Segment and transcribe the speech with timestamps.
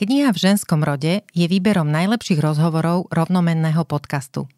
[0.00, 4.48] Kniha v ženskom rode je výberom najlepších rozhovorov rovnomenného podcastu.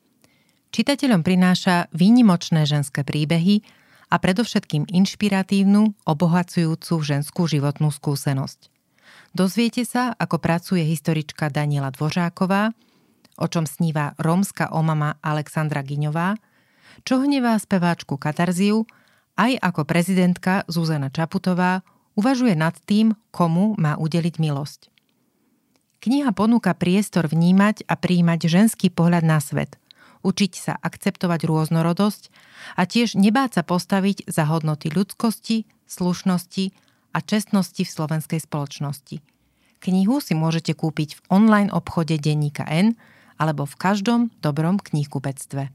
[0.71, 3.67] Čitateľom prináša výnimočné ženské príbehy
[4.07, 8.71] a predovšetkým inšpiratívnu, obohacujúcu ženskú životnú skúsenosť.
[9.35, 12.71] Dozviete sa, ako pracuje historička Daniela Dvořáková,
[13.35, 16.39] o čom sníva rómska omama Alexandra Giňová,
[17.03, 18.87] čo hnevá speváčku Katarziu,
[19.35, 21.83] aj ako prezidentka Zuzana Čaputová
[22.15, 24.92] uvažuje nad tým, komu má udeliť milosť.
[26.03, 29.79] Kniha ponúka priestor vnímať a príjmať ženský pohľad na svet,
[30.27, 32.27] učiť sa akceptovať rôznorodosť
[32.75, 36.75] a tiež nebáť sa postaviť za hodnoty ľudskosti, slušnosti
[37.15, 39.23] a čestnosti v slovenskej spoločnosti.
[39.79, 42.99] Knihu si môžete kúpiť v online obchode Denníka N
[43.39, 45.71] alebo v každom dobrom knihkupectve.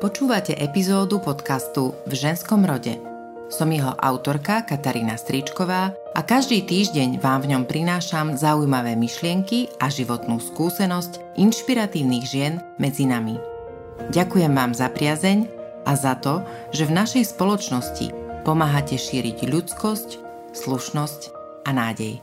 [0.00, 2.96] Počúvate epizódu podcastu V ženskom rode–
[3.46, 9.86] som jeho autorka Katarína Stričková a každý týždeň vám v ňom prinášam zaujímavé myšlienky a
[9.86, 13.38] životnú skúsenosť inšpiratívnych žien medzi nami.
[14.10, 15.46] Ďakujem vám za priazeň
[15.86, 16.42] a za to,
[16.74, 18.10] že v našej spoločnosti
[18.42, 20.08] pomáhate šíriť ľudskosť,
[20.50, 21.20] slušnosť
[21.66, 22.18] a nádej.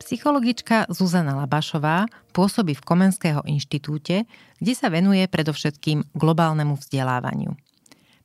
[0.00, 4.24] Psychologička Zuzana Labašová pôsobí v Komenského inštitúte,
[4.62, 7.58] kde sa venuje predovšetkým globálnemu vzdelávaniu–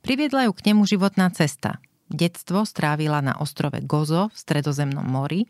[0.02, 1.78] Priviedla ju k nemu životná cesta.
[2.10, 5.46] Detstvo strávila na ostrove Gozo v Stredozemnom mori,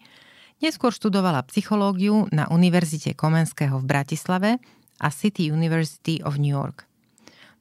[0.61, 4.51] neskôr študovala psychológiu na Univerzite Komenského v Bratislave
[5.01, 6.85] a City University of New York.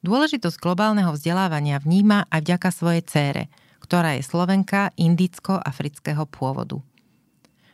[0.04, 3.42] Dôležitosť globálneho vzdelávania vníma aj vďaka svojej cére,
[3.80, 6.84] ktorá je Slovenka indicko-afrického pôvodu.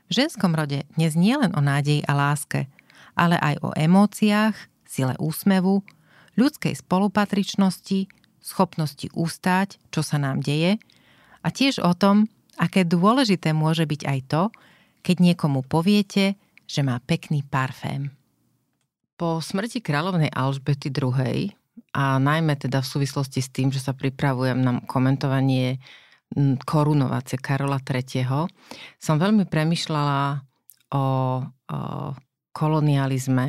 [0.06, 2.70] V ženskom rode dnes nie len o nádeji a láske,
[3.18, 4.54] ale aj o emóciách,
[4.86, 5.82] sile úsmevu,
[6.38, 8.06] ľudskej spolupatričnosti,
[8.48, 10.80] schopnosti ustáť, čo sa nám deje
[11.44, 14.42] a tiež o tom, aké dôležité môže byť aj to,
[15.04, 18.08] keď niekomu poviete, že má pekný parfém.
[19.20, 21.52] Po smrti kráľovnej Alžbety II.
[21.92, 25.78] a najmä teda v súvislosti s tým, že sa pripravujem na komentovanie
[26.64, 28.48] korunovacie Karola III.
[29.00, 30.44] som veľmi premyšľala
[30.92, 31.04] o, o
[32.52, 33.46] kolonializme,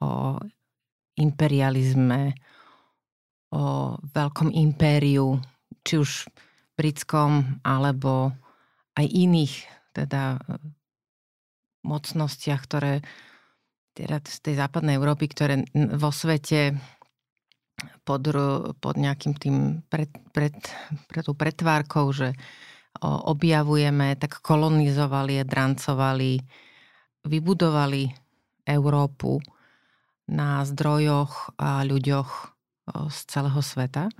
[0.00, 0.40] o
[1.20, 2.32] imperializme,
[3.52, 5.38] o veľkom impériu,
[5.84, 6.26] či už
[6.72, 8.32] britskom, alebo
[8.96, 9.54] aj iných
[9.92, 10.56] teda e,
[11.84, 13.04] mocnostiach, ktoré
[13.92, 16.80] teda z tej západnej Európy, ktoré vo svete
[18.08, 18.24] pod,
[18.80, 20.56] pod nejakým tým pred, pred,
[21.12, 22.32] pred tú pretvárkou, že
[23.02, 26.40] objavujeme, tak kolonizovali, drancovali,
[27.24, 28.12] vybudovali
[28.68, 29.40] Európu
[30.28, 32.51] na zdrojoch a ľuďoch
[32.88, 34.10] z celého sveta.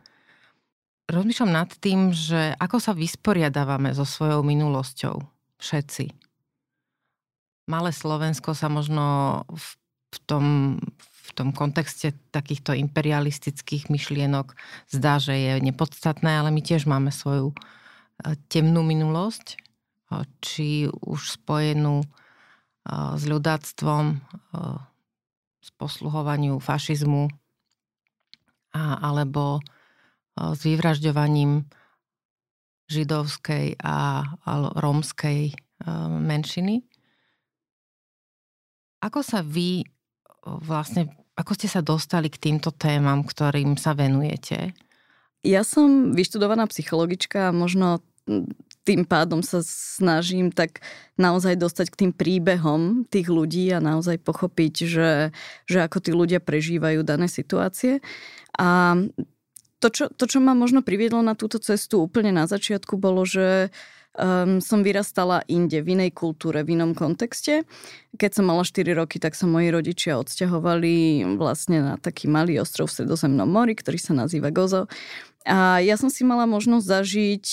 [1.10, 5.18] Rozmýšľam nad tým, že ako sa vysporiadávame so svojou minulosťou.
[5.58, 6.14] Všetci.
[7.70, 10.46] Malé Slovensko sa možno v, tom,
[10.98, 14.58] v tom kontexte takýchto imperialistických myšlienok
[14.90, 17.54] zdá, že je nepodstatné, ale my tiež máme svoju
[18.50, 19.58] temnú minulosť,
[20.42, 22.02] či už spojenú
[22.90, 24.18] s ľudáctvom,
[25.62, 27.30] s posluhovaniu fašizmu,
[28.76, 29.60] alebo
[30.36, 31.68] s vyvražďovaním
[32.88, 34.24] židovskej a,
[34.80, 35.52] rómskej
[36.08, 36.84] menšiny.
[39.02, 39.84] Ako sa vy
[40.44, 44.72] vlastne, ako ste sa dostali k týmto témam, ktorým sa venujete?
[45.42, 47.98] Ja som vyštudovaná psychologička a možno
[48.82, 50.82] tým pádom sa snažím tak
[51.15, 55.10] naozaj dostať k tým príbehom tých ľudí a naozaj pochopiť, že,
[55.70, 58.03] že ako tí ľudia prežívajú dané situácie.
[58.59, 58.98] A
[59.82, 63.75] to čo, to, čo ma možno priviedlo na túto cestu úplne na začiatku, bolo, že
[64.15, 67.66] um, som vyrastala inde, v inej kultúre, v inom kontexte.
[68.14, 72.91] Keď som mala 4 roky, tak sa moji rodičia odsťahovali vlastne na taký malý ostrov
[72.91, 74.87] v Sredozemnom mori, ktorý sa nazýva Gozo.
[75.43, 77.47] A ja som si mala možnosť zažiť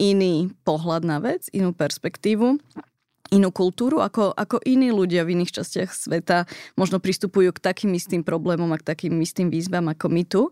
[0.00, 2.56] iný pohľad na vec, inú perspektívu
[3.30, 8.26] inú kultúru, ako, ako iní ľudia v iných častiach sveta možno pristupujú k takým istým
[8.26, 10.42] problémom a k takým istým výzvam ako my tu.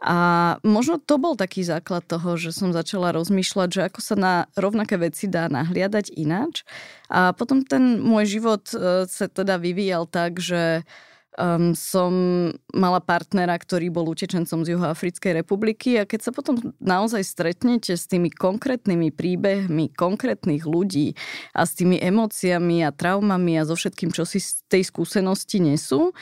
[0.00, 0.16] A
[0.64, 4.96] možno to bol taký základ toho, že som začala rozmýšľať, že ako sa na rovnaké
[4.96, 6.64] veci dá nahliadať ináč.
[7.12, 10.88] A potom ten môj život e, sa teda vyvíjal tak, že
[11.38, 12.12] um, som
[12.72, 18.04] mala partnera, ktorý bol utečencom z Juhoafrickej republiky a keď sa potom naozaj stretnete s
[18.08, 21.16] tými konkrétnymi príbehmi konkrétnych ľudí
[21.56, 26.12] a s tými emóciami a traumami a so všetkým, čo si z tej skúsenosti nesú,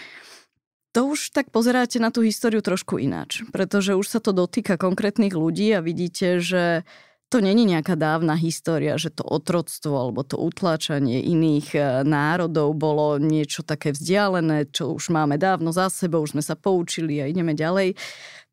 [0.91, 5.39] to už tak pozeráte na tú históriu trošku ináč, pretože už sa to dotýka konkrétnych
[5.39, 6.83] ľudí a vidíte, že
[7.31, 13.23] to není nejaká dávna história, že to otroctvo alebo to utláčanie iných e, národov bolo
[13.23, 17.55] niečo také vzdialené, čo už máme dávno za sebou, už sme sa poučili a ideme
[17.55, 17.95] ďalej.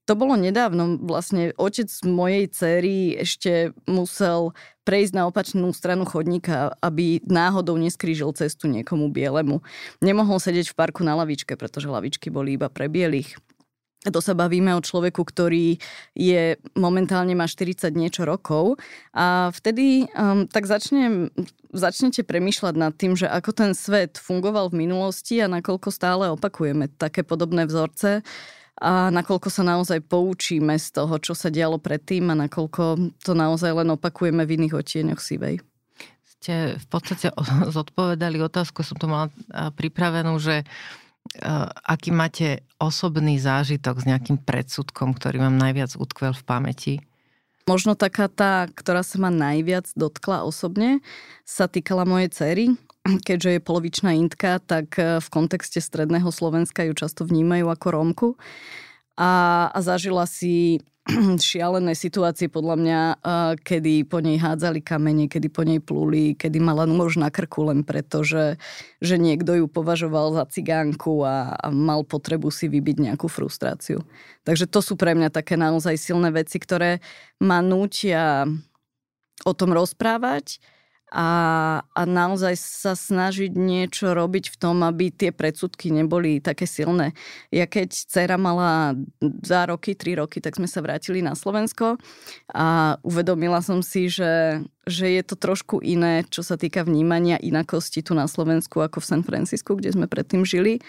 [0.08, 1.02] To bolo nedávno.
[1.04, 4.56] Vlastne otec mojej cery ešte musel
[4.88, 9.60] prejsť na opačnú stranu chodníka, aby náhodou neskrížil cestu niekomu bielemu.
[10.00, 13.36] Nemohol sedieť v parku na lavičke, pretože lavičky boli iba pre bielých.
[14.08, 15.78] To sa bavíme o človeku, ktorý
[16.16, 18.80] je momentálne má 40 niečo rokov
[19.12, 21.32] a vtedy um, tak začnem,
[21.76, 26.88] začnete premýšľať nad tým, že ako ten svet fungoval v minulosti a nakoľko stále opakujeme
[26.96, 28.24] také podobné vzorce
[28.78, 33.74] a nakoľko sa naozaj poučíme z toho, čo sa dialo predtým a nakoľko to naozaj
[33.74, 35.66] len opakujeme v iných otieňoch sivej.
[36.38, 37.34] Ste v podstate
[37.78, 39.34] zodpovedali otázku, som to mala
[39.74, 40.62] pripravenú, že
[41.86, 46.94] aký máte osobný zážitok s nejakým predsudkom, ktorý vám najviac utkvel v pamäti?
[47.68, 51.04] Možno taká tá, ktorá sa ma najviac dotkla osobne,
[51.44, 52.66] sa týkala mojej cery
[53.28, 58.28] keďže je polovičná intka, tak e, v kontexte stredného Slovenska ju často vnímajú ako Rómku.
[59.18, 59.32] A,
[59.74, 60.80] a zažila si
[61.50, 63.00] šialené situácie podľa mňa,
[63.64, 67.82] kedy po nej hádzali kamene, kedy po nej pluli, kedy mala nôž na krku len
[67.82, 68.60] preto, že,
[69.00, 74.04] že niekto ju považoval za cigánku a, a mal potrebu si vybiť nejakú frustráciu.
[74.44, 77.00] Takže to sú pre mňa také naozaj silné veci, ktoré
[77.40, 78.48] ma nútia
[79.46, 80.60] o tom rozprávať
[81.08, 81.30] a,
[81.96, 87.16] a naozaj sa snažiť niečo robiť v tom, aby tie predsudky neboli také silné.
[87.48, 88.92] Ja keď dcera mala
[89.24, 91.96] dva roky, tri roky, tak sme sa vrátili na Slovensko
[92.52, 98.04] a uvedomila som si, že, že je to trošku iné, čo sa týka vnímania inakosti
[98.04, 100.84] tu na Slovensku ako v San Francisku, kde sme predtým žili.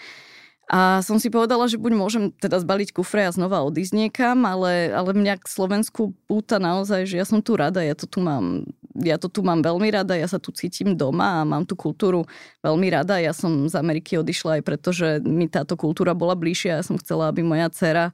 [0.69, 4.93] A som si povedala, že buď môžem teda zbaliť kufre a znova odísť niekam, ale,
[4.93, 8.69] ale mňa k Slovensku púta naozaj, že ja som tu rada, ja to tu mám,
[9.01, 12.27] ja to tu mám veľmi rada, ja sa tu cítim doma a mám tú kultúru
[12.63, 13.17] veľmi rada.
[13.17, 16.79] Ja som z Ameriky odišla aj preto, že mi táto kultúra bola bližšia.
[16.79, 18.11] Ja som chcela, aby moja dcera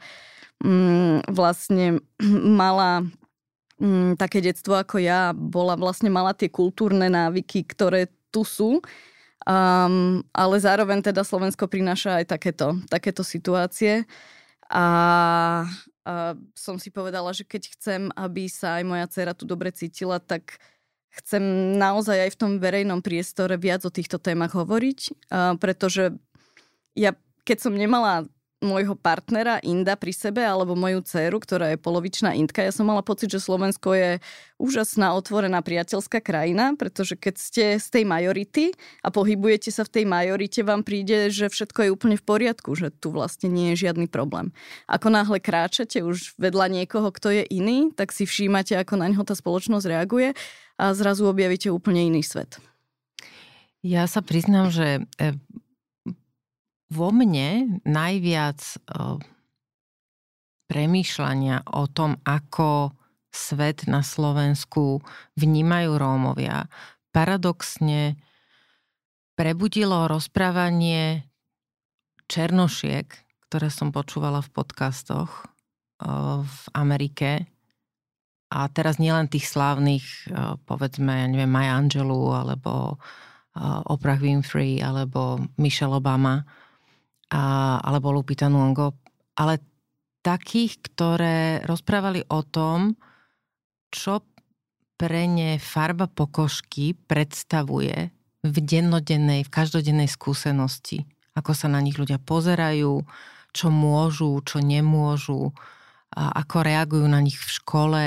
[0.63, 1.99] mm, vlastne
[2.61, 3.03] mala
[3.81, 8.83] mm, také detstvo ako ja, bola vlastne mala tie kultúrne návyky, ktoré tu sú
[9.45, 14.09] Um, ale zároveň teda Slovensko prináša aj takéto, takéto situácie.
[14.73, 14.85] A,
[16.01, 20.17] a som si povedala, že keď chcem, aby sa aj moja dcera tu dobre cítila,
[20.17, 20.57] tak
[21.23, 21.44] chcem
[21.79, 25.29] naozaj aj v tom verejnom priestore viac o týchto témach hovoriť,
[25.63, 26.15] pretože
[26.95, 27.15] ja
[27.45, 28.25] keď som nemala
[28.65, 32.65] môjho partnera Inda pri sebe alebo moju dceru, ktorá je polovičná Indka.
[32.65, 34.12] Ja som mala pocit, že Slovensko je
[34.57, 38.73] úžasná, otvorená priateľská krajina, pretože keď ste z tej majority
[39.06, 42.89] a pohybujete sa v tej majorite, vám príde, že všetko je úplne v poriadku, že
[42.89, 44.50] tu vlastne nie je žiadny problém.
[44.89, 49.21] Ako náhle kráčate už vedľa niekoho, kto je iný, tak si všímate, ako na ňo
[49.21, 50.33] tá spoločnosť reaguje
[50.81, 52.57] a zrazu objavíte úplne iný svet.
[53.85, 55.38] Ja sa priznám, že e,
[56.91, 58.59] vo mne najviac
[60.65, 62.93] premýšľania o tom, ako
[63.29, 65.03] svet na Slovensku
[65.35, 66.71] vnímajú Rómovia,
[67.11, 68.15] paradoxne
[69.35, 71.27] prebudilo rozprávanie
[72.31, 73.05] černošiek,
[73.45, 75.45] ktoré som počúvala v podcastoch
[76.41, 77.45] v Amerike.
[78.49, 80.31] A teraz nielen tých slávnych,
[80.63, 82.97] povedzme, ja neviem, Maya Angelou, alebo
[83.89, 86.48] Oprah Winfrey, alebo Michelle Obama,
[87.32, 88.94] a, alebo Lupita Nyong'o,
[89.39, 89.62] ale
[90.25, 92.98] takých, ktoré rozprávali o tom,
[93.94, 94.25] čo
[94.96, 98.10] pre ne farba pokožky predstavuje
[98.46, 101.05] v dennodennej, v každodennej skúsenosti.
[101.36, 103.03] Ako sa na nich ľudia pozerajú,
[103.51, 105.51] čo môžu, čo nemôžu,
[106.15, 108.03] a ako reagujú na nich v škole.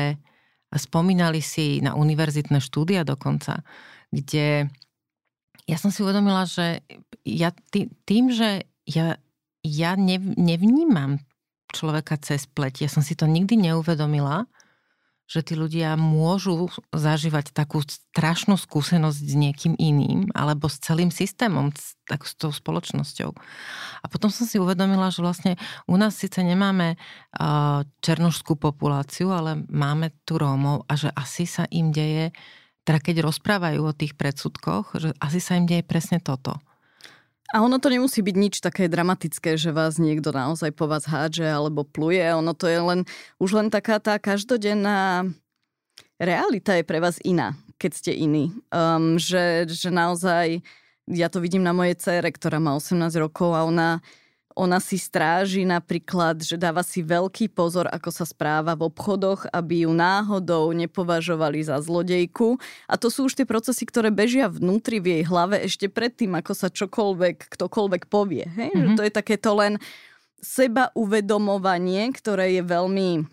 [0.73, 3.65] Spomínali si na univerzitné štúdia dokonca,
[4.09, 4.69] kde
[5.69, 6.81] ja som si uvedomila, že
[7.25, 7.53] ja
[8.09, 9.21] tým, že ja,
[9.61, 11.21] ja nev, nevnímam
[11.77, 12.89] človeka cez pleť.
[12.89, 14.49] Ja som si to nikdy neuvedomila,
[15.29, 21.69] že tí ľudia môžu zažívať takú strašnú skúsenosť s niekým iným alebo s celým systémom,
[22.09, 23.37] tak, s tou spoločnosťou.
[24.01, 26.97] A potom som si uvedomila, že vlastne u nás síce nemáme
[28.01, 32.33] černožskú populáciu, ale máme tu Rómov a že asi sa im deje,
[32.89, 36.57] teda keď rozprávajú o tých predsudkoch, že asi sa im deje presne toto
[37.49, 41.49] a ono to nemusí byť nič také dramatické, že vás niekto naozaj po vás hádže
[41.49, 42.21] alebo pluje.
[42.37, 43.01] Ono to je len,
[43.41, 45.25] už len taká tá každodenná
[46.21, 48.53] realita je pre vás iná, keď ste iní.
[48.69, 50.61] Um, že, že naozaj,
[51.09, 54.05] ja to vidím na mojej cére, ktorá má 18 rokov a ona
[54.59, 59.87] ona si stráži napríklad, že dáva si veľký pozor, ako sa správa v obchodoch, aby
[59.87, 62.59] ju náhodou nepovažovali za zlodejku.
[62.91, 66.53] A to sú už tie procesy, ktoré bežia vnútri v jej hlave ešte predtým, ako
[66.59, 68.51] sa čokoľvek, ktokoľvek povie.
[68.51, 68.75] Hej?
[68.75, 68.83] Mm-hmm.
[68.83, 69.79] Že to je takéto len
[70.43, 73.31] seba uvedomovanie, ktoré je veľmi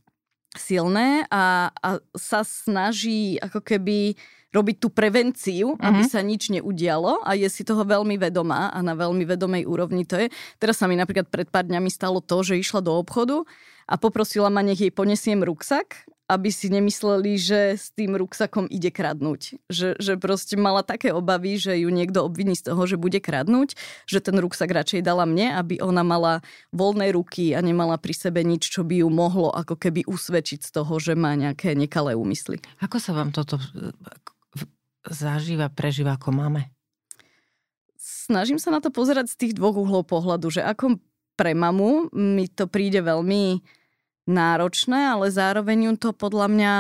[0.56, 4.16] silné a, a sa snaží ako keby
[4.56, 5.84] robiť tú prevenciu, mm-hmm.
[5.86, 6.10] aby mhm.
[6.10, 10.16] sa nič neudialo a je si toho veľmi vedomá a na veľmi vedomej úrovni to
[10.16, 10.28] je.
[10.58, 13.44] Teraz sa mi napríklad pred pár dňami stalo to, že išla do obchodu
[13.86, 18.90] a poprosila ma, nech jej ponesiem ruksak aby si nemysleli, že s tým ruksakom ide
[18.90, 19.62] kradnúť.
[19.70, 23.78] Že, že proste mala také obavy, že ju niekto obviní z toho, že bude kradnúť,
[24.10, 26.42] že ten ruksak radšej dala mne, aby ona mala
[26.74, 30.70] voľné ruky a nemala pri sebe nič, čo by ju mohlo ako keby usvedčiť z
[30.74, 32.58] toho, že má nejaké nekalé úmysly.
[32.82, 33.62] Ako sa vám toto
[35.10, 36.70] zažíva, prežíva ako máme?
[38.00, 40.98] Snažím sa na to pozerať z tých dvoch uhlov pohľadu, že ako
[41.36, 43.62] pre mamu mi to príde veľmi
[44.26, 46.74] náročné, ale zároveň ju to podľa mňa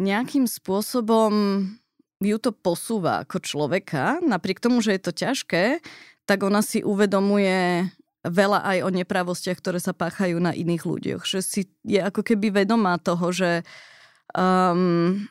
[0.00, 1.32] nejakým spôsobom
[2.20, 4.20] ju to posúva ako človeka.
[4.24, 5.64] Napriek tomu, že je to ťažké,
[6.24, 7.88] tak ona si uvedomuje
[8.24, 11.22] veľa aj o nepravostiach, ktoré sa páchajú na iných ľuďoch.
[11.24, 13.64] Že si je ako keby vedomá toho, že
[14.36, 15.24] um,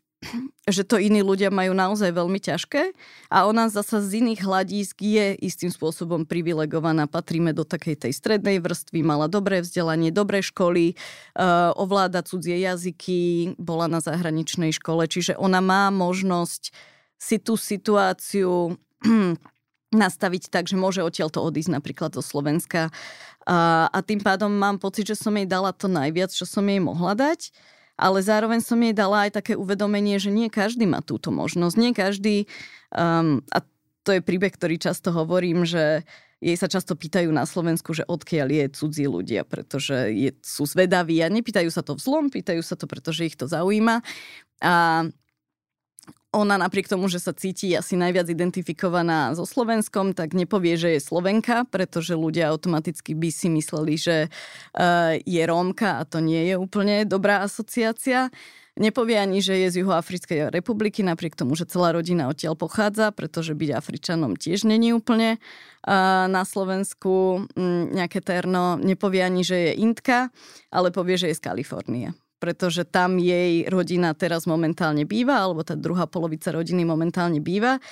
[0.68, 2.92] že to iní ľudia majú naozaj veľmi ťažké
[3.32, 7.08] a ona zasa z iných hľadísk je istým spôsobom privilegovaná.
[7.08, 13.56] Patríme do takej tej strednej vrstvy, mala dobré vzdelanie, dobré školy, uh, ovláda cudzie jazyky,
[13.56, 16.76] bola na zahraničnej škole, čiže ona má možnosť
[17.16, 18.76] si tú situáciu
[19.96, 22.92] nastaviť tak, že môže odtiaľto odísť napríklad zo Slovenska.
[23.48, 26.84] A, a tým pádom mám pocit, že som jej dala to najviac, čo som jej
[26.84, 27.56] mohla dať
[28.00, 31.75] ale zároveň som jej dala aj také uvedomenie, že nie každý má túto možnosť.
[31.75, 32.48] Nie každý,
[32.96, 33.60] um, a
[34.08, 36.08] to je príbeh, ktorý často hovorím, že
[36.39, 41.20] jej sa často pýtajú na Slovensku, že odkiaľ je cudzí ľudia, pretože je, sú zvedaví
[41.20, 44.00] a nepýtajú sa to vzlom, pýtajú sa to, pretože ich to zaujíma.
[44.63, 45.03] A
[46.29, 51.01] ona napriek tomu, že sa cíti asi najviac identifikovaná so Slovenskom, tak nepovie, že je
[51.01, 56.55] Slovenka, pretože ľudia automaticky by si mysleli, že uh, je Rómka a to nie je
[56.62, 58.29] úplne dobrá asociácia.
[58.77, 63.57] Nepovie ani, že je z Juhoafrickej republiky, napriek tomu, že celá rodina odtiaľ pochádza, pretože
[63.57, 68.77] byť Afričanom tiež není úplne uh, na Slovensku um, nejaké terno.
[68.77, 70.29] Nepovie ani, že je Indka,
[70.69, 75.75] ale povie, že je z Kalifornie pretože tam jej rodina teraz momentálne býva, alebo tá
[75.75, 77.84] druhá polovica rodiny momentálne býva.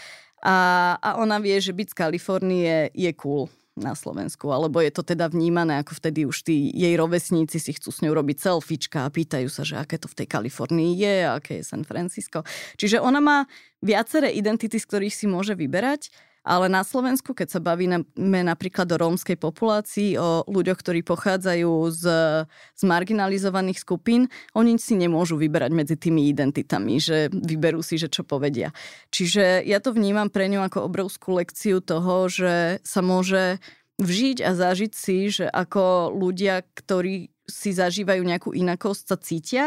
[0.41, 0.57] A,
[0.97, 5.29] a ona vie, že byť z Kalifornie je cool na Slovensku, alebo je to teda
[5.29, 9.47] vnímané, ako vtedy už tí jej rovesníci si chcú s ňou robiť selfiečka a pýtajú
[9.53, 12.41] sa, že aké to v tej Kalifornii je, aké je San Francisco.
[12.81, 13.37] Čiže ona má
[13.85, 16.09] viaceré identity, z ktorých si môže vyberať
[16.47, 18.07] ale na Slovensku, keď sa bavíme
[18.47, 22.03] napríklad o rómskej populácii, o ľuďoch, ktorí pochádzajú z,
[22.47, 28.23] z marginalizovaných skupín, oni si nemôžu vyberať medzi tými identitami, že vyberú si, že čo
[28.23, 28.71] povedia.
[29.11, 33.59] Čiže ja to vnímam pre ňu ako obrovskú lekciu toho, že sa môže
[33.99, 39.65] vžiť a zažiť si, že ako ľudia, ktorí si zažívajú nejakú inakosť, sa cítia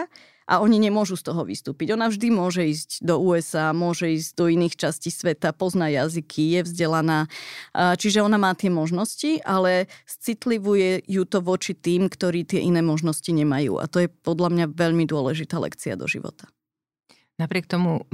[0.51, 1.95] a oni nemôžu z toho vystúpiť.
[1.95, 6.61] Ona vždy môže ísť do USA, môže ísť do iných častí sveta, pozná jazyky, je
[6.67, 7.31] vzdelaná.
[7.73, 13.31] Čiže ona má tie možnosti, ale citlivuje ju to voči tým, ktorí tie iné možnosti
[13.31, 13.79] nemajú.
[13.79, 16.51] A to je podľa mňa veľmi dôležitá lekcia do života.
[17.39, 18.05] Napriek tomu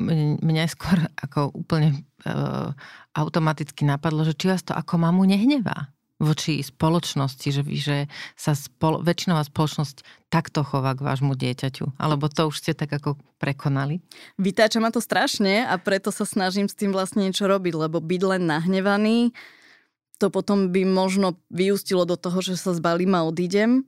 [0.44, 2.70] mňa skôr ako úplne uh,
[3.16, 7.96] automaticky napadlo, že či vás to ako mamu nehnevá voči spoločnosti, že, že
[8.36, 10.00] sa spolo, väčšinová spoločnosť
[10.32, 12.00] takto chová k vášmu dieťaťu?
[12.00, 14.00] Alebo to už ste tak ako prekonali?
[14.40, 18.22] Vytáča ma to strašne a preto sa snažím s tým vlastne niečo robiť, lebo byť
[18.24, 19.36] len nahnevaný,
[20.16, 23.84] to potom by možno vyústilo do toho, že sa zbalím a odídem.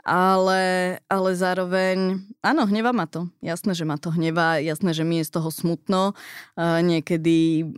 [0.00, 3.28] Ale, ale zároveň, áno, hneva ma to.
[3.44, 6.16] Jasné, že ma to hnevá, jasné, že mi je z toho smutno.
[6.56, 7.68] Niekedy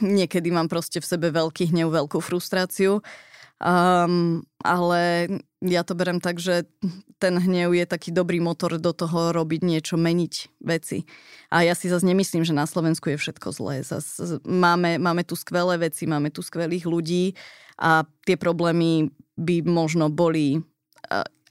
[0.00, 3.04] niekedy mám proste v sebe veľký hnev, veľkú frustráciu.
[3.62, 5.30] Um, ale
[5.62, 6.66] ja to berem tak, že
[7.22, 11.06] ten hnev je taký dobrý motor do toho robiť niečo, meniť veci.
[11.48, 13.86] A ja si zase nemyslím, že na Slovensku je všetko zlé.
[13.86, 17.38] Zas máme, máme tu skvelé veci, máme tu skvelých ľudí
[17.78, 20.60] a tie problémy by možno boli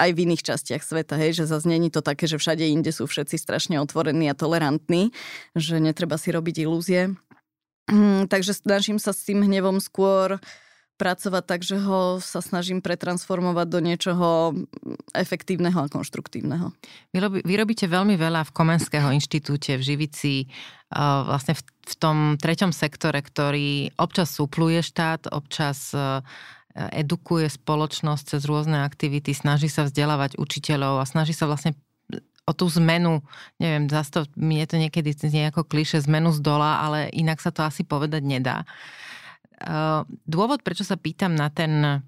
[0.03, 3.05] aj v iných častiach sveta, hej, že zase není to také, že všade inde sú
[3.05, 5.13] všetci strašne otvorení a tolerantní,
[5.55, 7.13] že netreba si robiť ilúzie.
[7.91, 10.39] Mm, takže snažím sa s tým hnevom skôr
[10.93, 14.27] pracovať tak, že ho sa snažím pretransformovať do niečoho
[15.11, 16.69] efektívneho a konštruktívneho.
[17.11, 20.47] Vy, robí, vy robíte veľmi veľa v Komenského inštitúte, v Živici,
[21.27, 26.21] vlastne v, v tom treťom sektore, ktorý občas súpluje štát, občas uh,
[26.73, 31.77] edukuje spoločnosť cez rôzne aktivity, snaží sa vzdelávať učiteľov a snaží sa vlastne
[32.43, 33.23] o tú zmenu,
[33.55, 37.55] neviem, zase to, je to niekedy znie ako kliše, zmenu z dola, ale inak sa
[37.55, 38.67] to asi povedať nedá.
[40.27, 42.03] Dôvod, prečo sa pýtam na ten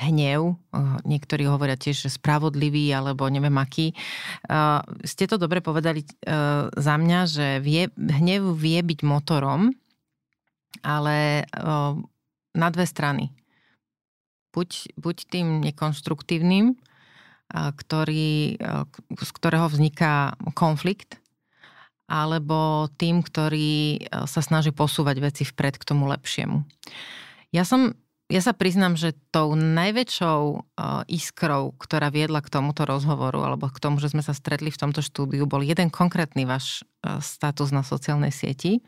[0.00, 0.54] hnev,
[1.02, 3.92] niektorí hovoria tiež, že spravodlivý alebo neviem aký.
[5.02, 6.06] Ste to dobre povedali
[6.72, 9.74] za mňa, že vie, hnev vie byť motorom,
[10.86, 11.44] ale
[12.54, 13.34] na dve strany.
[14.54, 16.78] Buď, buď tým nekonštruktívnym,
[17.50, 18.56] ktorý,
[19.18, 21.18] z ktorého vzniká konflikt,
[22.10, 26.62] alebo tým, ktorý sa snaží posúvať veci vpred k tomu lepšiemu.
[27.50, 27.94] Ja som
[28.30, 33.82] ja sa priznám, že tou najväčšou uh, iskrou, ktorá viedla k tomuto rozhovoru, alebo k
[33.82, 38.30] tomu, že sme sa stretli v tomto štúdiu, bol jeden konkrétny váš status na sociálnej
[38.30, 38.86] sieti.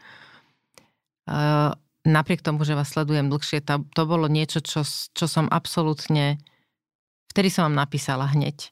[2.07, 6.39] Napriek tomu, že vás sledujem dlhšie, to bolo niečo, čo, čo som absolútne...
[7.33, 8.69] Vtedy som vám napísala hneď.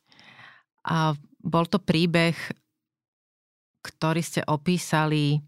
[0.84, 2.36] A bol to príbeh,
[3.80, 5.40] ktorý ste opísali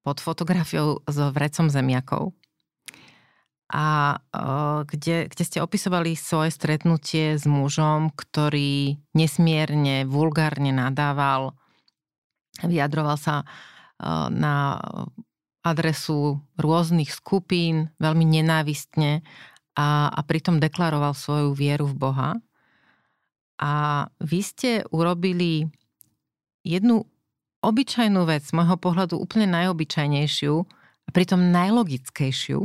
[0.00, 2.32] pod fotografiou s vrecom zemiakov
[3.66, 4.16] a
[4.86, 11.58] kde, kde ste opisovali svoje stretnutie s mužom, ktorý nesmierne, vulgárne nadával,
[12.62, 13.42] vyjadroval sa
[14.30, 14.78] na
[15.66, 19.26] adresu rôznych skupín, veľmi nenávistne
[19.76, 22.30] a, a pritom deklaroval svoju vieru v Boha.
[23.60, 23.72] A
[24.20, 25.68] vy ste urobili
[26.64, 27.04] jednu
[27.60, 30.54] obyčajnú vec, z môjho pohľadu úplne najobyčajnejšiu
[31.06, 32.60] a pritom najlogickejšiu,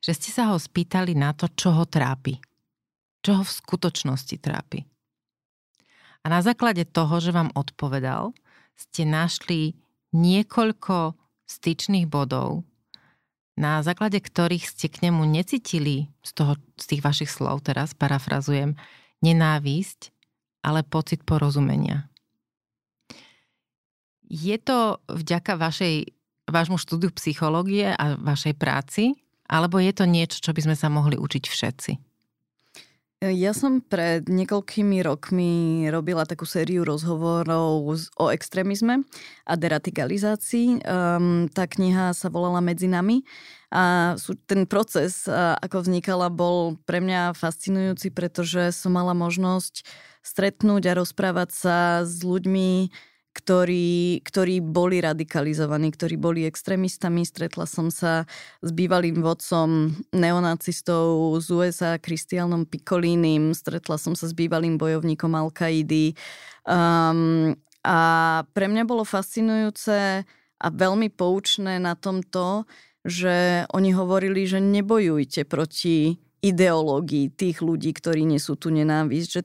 [0.00, 2.40] že ste sa ho spýtali na to, čo ho trápi.
[3.20, 4.88] Čo ho v skutočnosti trápi.
[6.24, 8.32] A na základe toho, že vám odpovedal,
[8.76, 9.76] ste našli
[10.16, 12.64] niekoľko styčných bodov,
[13.58, 18.78] na základe ktorých ste k nemu necítili z, toho, z tých vašich slov, teraz parafrazujem,
[19.20, 20.12] nenávisť,
[20.64, 22.08] ale pocit porozumenia.
[24.30, 26.14] Je to vďaka vašej,
[26.46, 29.18] vášmu štúdiu psychológie a vašej práci,
[29.50, 32.09] alebo je to niečo, čo by sme sa mohli učiť všetci?
[33.20, 37.84] Ja som pred niekoľkými rokmi robila takú sériu rozhovorov
[38.16, 39.04] o extrémizme
[39.44, 40.80] a deradikalizácii.
[40.88, 43.20] Um, tá kniha sa volala Medzi nami
[43.68, 44.16] a
[44.48, 49.84] ten proces, ako vznikala, bol pre mňa fascinujúci, pretože som mala možnosť
[50.24, 51.76] stretnúť a rozprávať sa
[52.08, 52.88] s ľuďmi,
[53.30, 57.22] ktorí, ktorí boli radikalizovaní, ktorí boli extrémistami.
[57.22, 58.26] Stretla som sa
[58.58, 66.18] s bývalým vodcom neonacistov z USA, Kristianom Pikolínim, stretla som sa s bývalým bojovníkom Al-Kaidy.
[66.66, 67.54] Um,
[67.86, 67.98] a
[68.50, 70.26] pre mňa bolo fascinujúce
[70.60, 72.68] a veľmi poučné na tomto,
[73.06, 79.42] že oni hovorili, že nebojujte proti ideológii tých ľudí, ktorí nesú tu nenávisť, že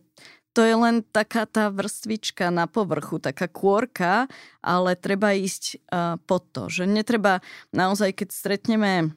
[0.55, 4.31] to je len taká tá vrstvička na povrchu, taká kôrka,
[4.63, 6.71] ale treba ísť uh, pod to.
[6.71, 7.43] Že netreba
[7.75, 9.11] naozaj, keď stretneme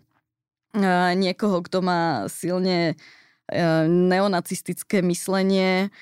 [0.74, 5.94] uh, niekoho, kto má silne uh, neonacistické myslenie,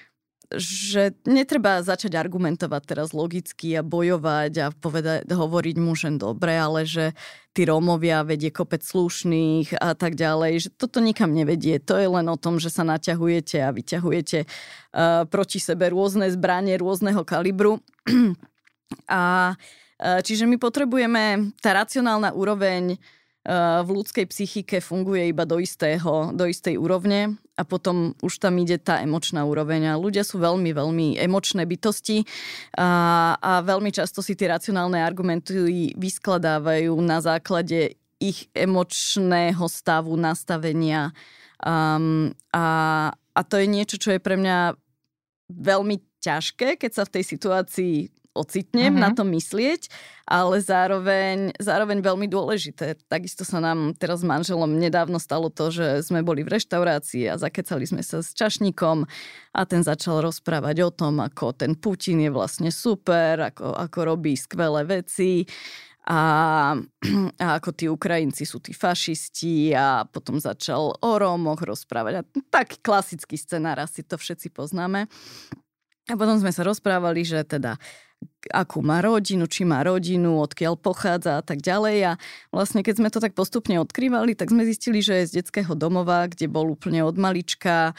[0.55, 7.19] že netreba začať argumentovať teraz logicky a bojovať a povedať, hovoriť mu, dobre, ale že
[7.51, 11.83] tí Rómovia vedie kopec slušných a tak ďalej, že toto nikam nevedie.
[11.83, 16.79] To je len o tom, že sa naťahujete a vyťahujete uh, proti sebe rôzne zbranie
[16.79, 17.83] rôzneho kalibru.
[19.11, 23.01] a uh, čiže my potrebujeme, tá racionálna úroveň
[23.87, 28.77] v ľudskej psychike funguje iba do, istého, do istej úrovne a potom už tam ide
[28.77, 29.97] tá emočná úroveň.
[29.97, 32.29] A ľudia sú veľmi, veľmi emočné bytosti
[32.77, 41.17] a, a veľmi často si tie racionálne argumenty vyskladávajú na základe ich emočného stavu, nastavenia.
[41.65, 44.77] Um, a, a to je niečo, čo je pre mňa
[45.49, 47.97] veľmi ťažké, keď sa v tej situácii
[48.37, 49.05] ocitnem uh-huh.
[49.09, 49.89] na to myslieť,
[50.29, 53.01] ale zároveň, zároveň veľmi dôležité.
[53.09, 57.41] Takisto sa nám teraz s manželom nedávno stalo to, že sme boli v reštaurácii a
[57.41, 59.09] zakecali sme sa s čašníkom
[59.57, 64.37] a ten začal rozprávať o tom, ako ten Putin je vlastne super, ako, ako robí
[64.37, 65.49] skvelé veci
[66.07, 66.21] a,
[67.43, 72.23] a ako tí Ukrajinci sú tí fašisti a potom začal o Rómoch rozprávať.
[72.23, 75.11] A taký klasický scenár, asi to všetci poznáme.
[76.07, 77.75] A potom sme sa rozprávali, že teda
[78.51, 81.97] akú má rodinu, či má rodinu, odkiaľ pochádza a tak ďalej.
[82.07, 82.13] A
[82.55, 86.31] vlastne keď sme to tak postupne odkrývali, tak sme zistili, že je z detského domova,
[86.31, 87.97] kde bol úplne od malička,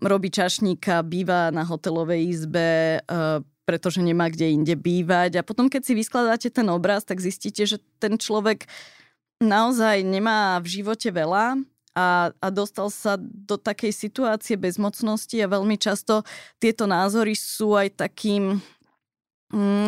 [0.00, 3.20] robí čašníka, býva na hotelovej izbe, e,
[3.64, 5.40] pretože nemá kde inde bývať.
[5.40, 8.64] A potom, keď si vyskladáte ten obraz, tak zistíte, že ten človek
[9.42, 11.60] naozaj nemá v živote veľa,
[11.94, 16.26] a, a dostal sa do takej situácie bezmocnosti a veľmi často
[16.58, 18.58] tieto názory sú aj takým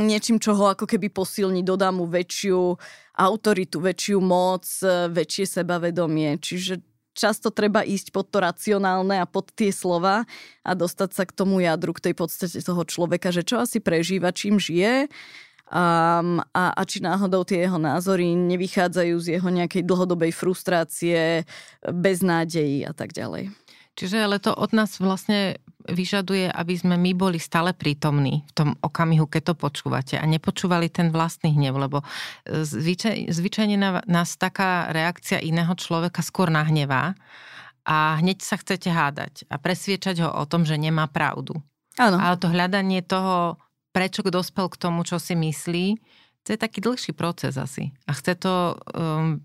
[0.07, 2.79] niečím, čo ho ako keby posilní, dodá mu väčšiu
[3.18, 4.64] autoritu, väčšiu moc,
[5.11, 6.38] väčšie sebavedomie.
[6.38, 6.81] Čiže
[7.16, 10.29] často treba ísť pod to racionálne a pod tie slova
[10.61, 14.37] a dostať sa k tomu jadru, k tej podstate toho človeka, že čo asi prežíva,
[14.37, 15.09] čím žije
[15.72, 21.48] um, a, a či náhodou tie jeho názory nevychádzajú z jeho nejakej dlhodobej frustrácie,
[21.81, 23.50] beznádejí a tak ďalej.
[23.96, 25.57] Čiže ale to od nás vlastne
[25.88, 30.90] vyžaduje, aby sme my boli stále prítomní v tom okamihu, keď to počúvate a nepočúvali
[30.90, 37.14] ten vlastný hnev, lebo e, zvyčaj, zvyčajne nás taká reakcia iného človeka skôr nahnevá
[37.87, 41.55] a hneď sa chcete hádať a presviečať ho o tom, že nemá pravdu.
[41.96, 42.18] Áno.
[42.18, 43.57] Ale to hľadanie toho,
[43.94, 45.96] prečo dospel k tomu, čo si myslí,
[46.42, 47.90] to je taký dlhší proces asi.
[48.07, 49.42] A chce to um,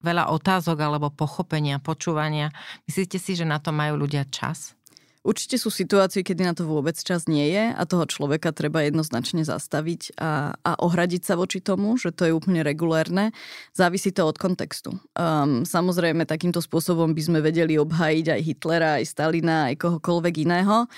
[0.00, 2.54] veľa otázok alebo pochopenia, počúvania.
[2.88, 4.78] Myslíte si, že na to majú ľudia čas?
[5.20, 9.44] Určite sú situácie, kedy na to vôbec čas nie je a toho človeka treba jednoznačne
[9.44, 13.36] zastaviť a, a ohradiť sa voči tomu, že to je úplne regulérne.
[13.76, 14.96] Závisí to od kontextu.
[15.12, 20.88] Um, samozrejme, takýmto spôsobom by sme vedeli obhajiť aj Hitlera, aj Stalina, aj kohokoľvek iného.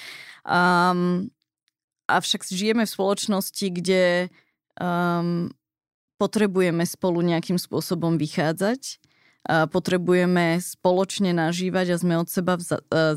[0.47, 1.27] Um,
[2.07, 4.31] avšak žijeme v spoločnosti, kde
[4.79, 5.51] um,
[6.23, 9.02] potrebujeme spolu nejakým spôsobom vychádzať,
[9.47, 12.63] potrebujeme spoločne nažívať a sme od seba e,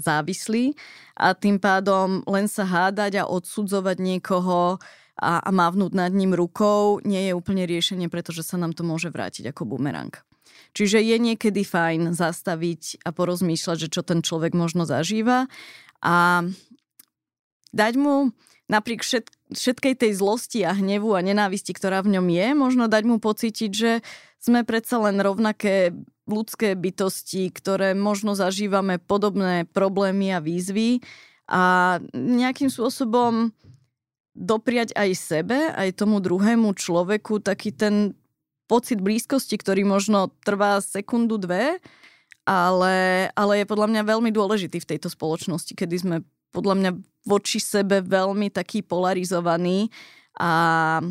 [0.02, 0.74] závislí
[1.14, 4.82] a tým pádom len sa hádať a odsudzovať niekoho
[5.22, 9.14] a, a mávnuť nad ním rukou nie je úplne riešenie, pretože sa nám to môže
[9.14, 10.12] vrátiť ako bumerang.
[10.76, 15.48] Čiže je niekedy fajn zastaviť a porozmýšľať, že čo ten človek možno zažíva
[16.04, 16.44] a
[17.72, 18.36] dať mu
[18.68, 23.04] napriek všet, všetkej tej zlosti a hnevu a nenávisti, ktorá v ňom je, možno dať
[23.06, 23.92] mu pocítiť, že
[24.42, 25.94] sme predsa len rovnaké
[26.26, 31.02] ľudské bytosti, ktoré možno zažívame podobné problémy a výzvy
[31.46, 33.54] a nejakým spôsobom
[34.36, 38.18] dopriať aj sebe, aj tomu druhému človeku taký ten
[38.66, 41.78] pocit blízkosti, ktorý možno trvá sekundu, dve,
[42.46, 46.18] ale, ale je podľa mňa veľmi dôležitý v tejto spoločnosti, kedy sme
[46.50, 46.92] podľa mňa
[47.26, 49.90] voči sebe veľmi taký polarizovaný
[50.38, 51.02] a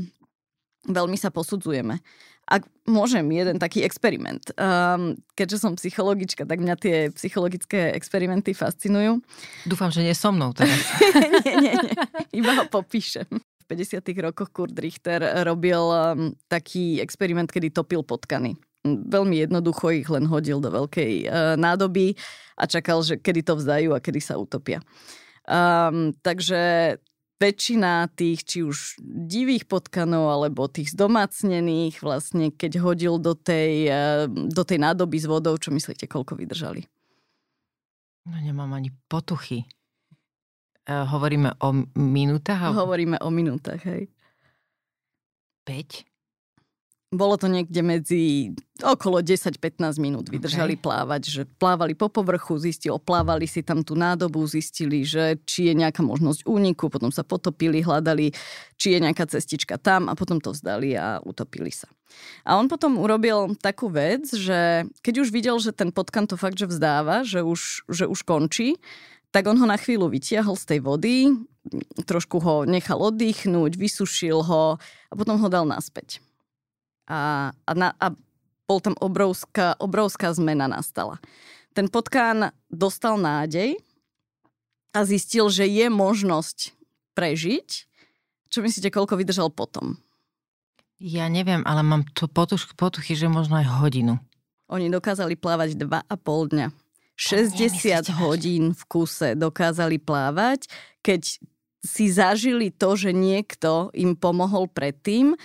[0.87, 1.99] veľmi sa posudzujeme.
[2.45, 4.53] Ak môžem, jeden taký experiment.
[4.61, 9.25] Um, keďže som psychologička, tak mňa tie psychologické experimenty fascinujú.
[9.65, 10.77] Dúfam, že nie so mnou teraz.
[11.45, 11.97] nie, nie, nie.
[12.37, 13.27] Iba ho popíšem.
[13.33, 14.05] V 50.
[14.21, 18.61] rokoch Kurt Richter robil um, taký experiment, kedy topil potkany.
[18.85, 22.13] Veľmi jednoducho ich len hodil do veľkej uh, nádoby
[22.61, 24.85] a čakal, že kedy to vzdajú a kedy sa utopia.
[25.49, 26.97] Um, takže
[27.45, 34.25] väčšina tých či už divých potkanov alebo tých zdomácnených vlastne keď hodil do tej, eh,
[34.29, 36.89] do tej nádoby s vodou, čo myslíte, koľko vydržali?
[38.25, 39.69] No nemám ani potuchy.
[40.85, 42.61] Uh, hovoríme o minútach?
[42.73, 44.09] Hovoríme o minútach, hej.
[45.65, 46.14] 5?
[47.15, 48.51] Bolo to niekde medzi
[48.83, 50.83] okolo 10-15 minút vydržali okay.
[50.83, 55.75] plávať, že plávali po povrchu, zistili, oplávali si tam tú nádobu, zistili, že či je
[55.79, 58.35] nejaká možnosť úniku, potom sa potopili, hľadali,
[58.75, 61.87] či je nejaká cestička tam a potom to vzdali a utopili sa.
[62.43, 66.59] A on potom urobil takú vec, že keď už videl, že ten potkan to fakt,
[66.59, 68.75] že vzdáva, že už, že už končí,
[69.31, 71.31] tak on ho na chvíľu vytiahol z tej vody,
[72.07, 76.19] trošku ho nechal oddychnúť, vysušil ho a potom ho dal naspäť
[77.09, 78.13] a, a, na, a
[78.65, 81.21] bol tam obrovská, obrovská zmena nastala.
[81.77, 83.77] Ten potkán dostal nádej
[84.95, 86.73] a zistil, že je možnosť
[87.19, 87.69] prežiť.
[88.49, 89.99] Čo myslíte, koľko vydržal potom?
[91.03, 94.23] Ja neviem, ale mám tu potuch, potuchy, že možno aj hodinu.
[94.71, 96.69] Oni dokázali plávať 2,5 dňa.
[97.15, 100.67] 60 hodín v kuse dokázali plávať,
[100.99, 101.39] keď
[101.85, 105.37] si zažili to, že niekto im pomohol predtým,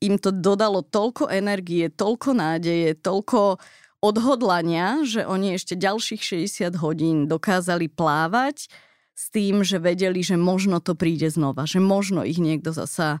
[0.00, 3.60] im to dodalo toľko energie, toľko nádeje, toľko
[4.00, 8.72] odhodlania, že oni ešte ďalších 60 hodín dokázali plávať
[9.14, 13.20] s tým, že vedeli, že možno to príde znova, že možno ich niekto zasa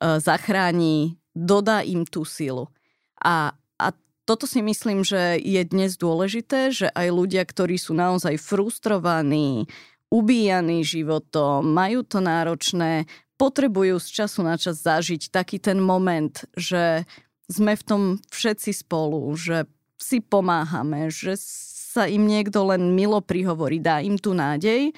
[0.00, 2.72] zachráni, dodá im tú silu.
[3.20, 3.86] A, a
[4.24, 9.68] toto si myslím, že je dnes dôležité, že aj ľudia, ktorí sú naozaj frustrovaní,
[10.10, 13.06] ubíjaní životom, majú to náročné,
[13.38, 17.08] potrebujú z času na čas zažiť taký ten moment, že
[17.46, 18.02] sme v tom
[18.34, 19.64] všetci spolu, že
[19.96, 24.92] si pomáhame, že sa im niekto len milo prihovorí, dá im tu nádej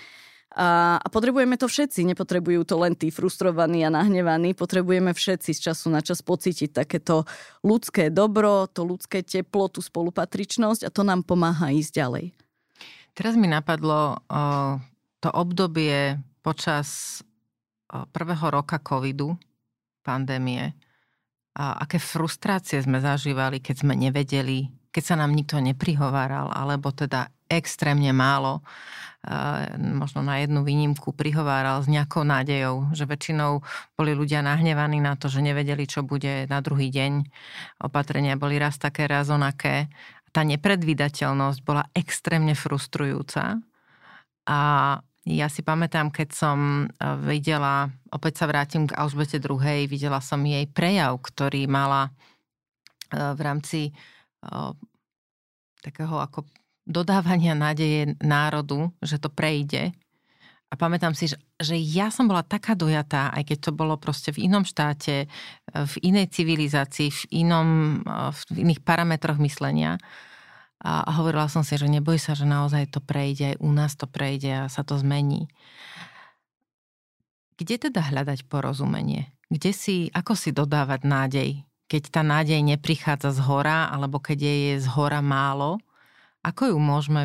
[0.52, 5.72] A, a potrebujeme to všetci, nepotrebujú to len tí frustrovaní a nahnevaní, potrebujeme všetci z
[5.72, 7.24] času na čas pocítiť takéto
[7.64, 12.24] ľudské dobro, to ľudské teplo, tú spolupatričnosť a to nám pomáha ísť ďalej.
[13.16, 14.20] Teraz mi napadlo
[15.22, 17.22] to obdobie počas
[17.86, 19.38] prvého roka covidu,
[20.02, 20.74] pandémie,
[21.52, 27.28] a aké frustrácie sme zažívali, keď sme nevedeli, keď sa nám nikto neprihováral, alebo teda
[27.46, 28.64] extrémne málo
[29.78, 33.62] možno na jednu výnimku prihováral s nejakou nádejou, že väčšinou
[33.94, 37.22] boli ľudia nahnevaní na to, že nevedeli, čo bude na druhý deň.
[37.86, 39.86] Opatrenia boli raz také, raz onaké.
[40.34, 43.62] Tá nepredvídateľnosť bola extrémne frustrujúca.
[44.50, 44.58] A
[45.22, 46.86] ja si pamätám, keď som e,
[47.22, 52.10] videla, opäť sa vrátim k Alžbete II, videla som jej prejav, ktorý mala e,
[53.14, 53.92] v rámci e,
[55.78, 56.42] takého ako
[56.82, 59.94] dodávania nádeje národu, že to prejde.
[60.72, 64.50] A pamätám si, že, ja som bola taká dojatá, aj keď to bolo proste v
[64.50, 65.28] inom štáte,
[65.68, 70.00] v inej civilizácii, v, inom, v iných parametroch myslenia.
[70.82, 74.10] A, hovorila som si, že neboj sa, že naozaj to prejde, aj u nás to
[74.10, 75.46] prejde a sa to zmení.
[77.56, 79.30] Kde teda hľadať porozumenie?
[79.46, 81.50] Kde si, ako si dodávať nádej?
[81.86, 85.78] Keď tá nádej neprichádza z hora, alebo keď je, je z hora málo–
[86.42, 87.22] ako ju môžeme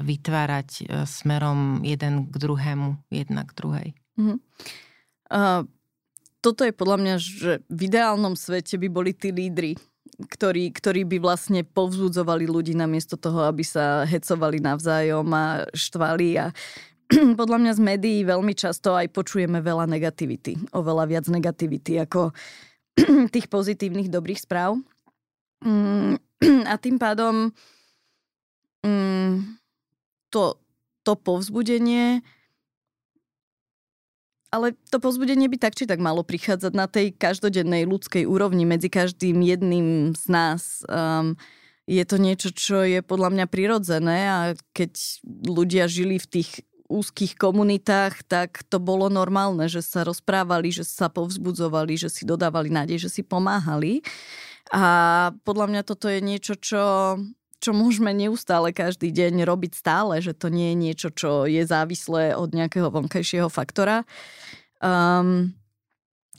[0.00, 3.88] vytvárať e, smerom jeden k druhému, jedna k druhej?
[4.16, 4.38] Mm-hmm.
[5.30, 5.62] Uh,
[6.42, 9.78] toto je podľa mňa, že v ideálnom svete by boli tí lídry,
[10.28, 16.46] ktorí, ktorí by vlastne povzbudzovali ľudí namiesto toho, aby sa hecovali navzájom a štvali a
[17.40, 22.30] podľa mňa z médií veľmi často aj počujeme veľa negativity, oveľa viac negativity ako
[23.34, 24.78] tých pozitívnych dobrých správ.
[25.64, 26.16] Mm,
[26.70, 27.50] a tým pádom
[28.86, 29.60] mm,
[30.30, 30.56] to,
[31.02, 32.22] to povzbudenie
[34.50, 38.90] ale to povzbudenie by tak či tak malo prichádzať na tej každodennej ľudskej úrovni medzi
[38.90, 40.82] každým jedným z nás.
[40.90, 41.38] Um,
[41.86, 44.38] je to niečo, čo je podľa mňa prirodzené a
[44.74, 46.50] keď ľudia žili v tých
[46.90, 52.74] úzkých komunitách, tak to bolo normálne, že sa rozprávali, že sa povzbudzovali, že si dodávali
[52.74, 54.02] nádej, že si pomáhali.
[54.74, 56.82] A podľa mňa toto je niečo, čo
[57.60, 62.32] čo môžeme neustále každý deň robiť stále, že to nie je niečo, čo je závislé
[62.32, 64.08] od nejakého vonkajšieho faktora.
[64.80, 65.52] Um,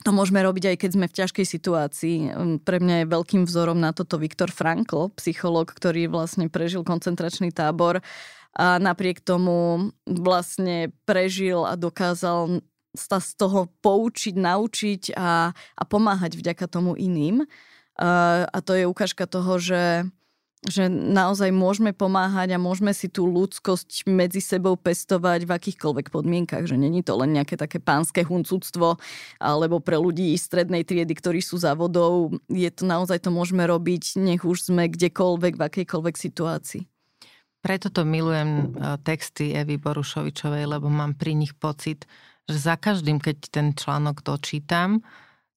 [0.02, 2.16] to môžeme robiť aj keď sme v ťažkej situácii.
[2.34, 7.54] Um, pre mňa je veľkým vzorom na toto Viktor Frankl, psychológ, ktorý vlastne prežil koncentračný
[7.54, 8.02] tábor
[8.52, 12.60] a napriek tomu vlastne prežil a dokázal
[12.92, 17.48] sa z toho poučiť, naučiť a, a pomáhať vďaka tomu iným.
[17.96, 20.04] Uh, a to je ukážka toho, že
[20.62, 26.70] že naozaj môžeme pomáhať a môžeme si tú ľudskosť medzi sebou pestovať v akýchkoľvek podmienkach,
[26.70, 28.94] že není to len nejaké také pánske huncúctvo
[29.42, 32.30] alebo pre ľudí strednej triedy, ktorí sú za vodou.
[32.46, 36.82] Je to naozaj to môžeme robiť, nech už sme kdekoľvek, v akejkoľvek situácii.
[37.62, 42.06] Preto to milujem e, texty Evy Borušovičovej, lebo mám pri nich pocit,
[42.46, 45.02] že za každým, keď ten článok dočítam,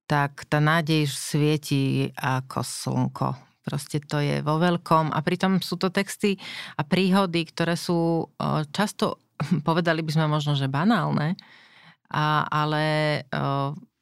[0.05, 5.09] tak tá nádej svieti ako slnko Proste to je vo veľkom.
[5.09, 6.37] A pritom sú to texty
[6.77, 8.29] a príhody, ktoré sú
[8.69, 9.17] často,
[9.67, 11.33] povedali by sme možno, že banálne,
[12.13, 12.85] a, ale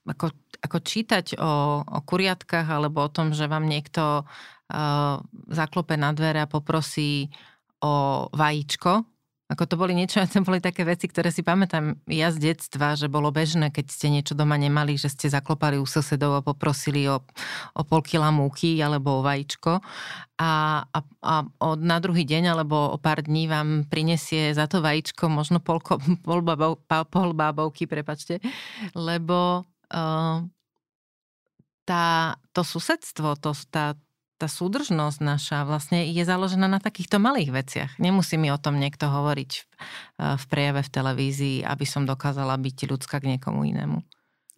[0.03, 4.27] ako, ako čítať o, o kuriatkách alebo o tom, že vám niekto
[5.53, 7.29] zaklope na dvere a poprosí
[7.83, 9.12] o vajíčko,
[9.51, 13.11] ako to boli niečo, to boli také veci, ktoré si pamätám ja z detstva, že
[13.11, 17.19] bolo bežné, keď ste niečo doma nemali, že ste zaklopali u susedov a poprosili o,
[17.75, 19.83] o pol kila múky alebo o vajíčko.
[20.39, 20.51] A,
[20.87, 25.27] a, a od, na druhý deň alebo o pár dní vám prinesie za to vajíčko
[25.27, 28.39] možno polko, pol, babov, pol bábovky, prepačte,
[28.95, 30.39] lebo uh,
[31.83, 33.99] tá, to susedstvo, to, tá,
[34.43, 37.91] tá súdržnosť naša vlastne je založená na takýchto malých veciach.
[37.95, 39.63] Nemusí mi o tom niekto hovoriť v,
[40.19, 44.03] eh, v prejave v televízii, aby som dokázala byť ľudská k niekomu inému.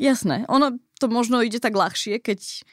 [0.01, 0.49] Jasné.
[0.49, 2.65] Ono to možno ide tak ľahšie, keď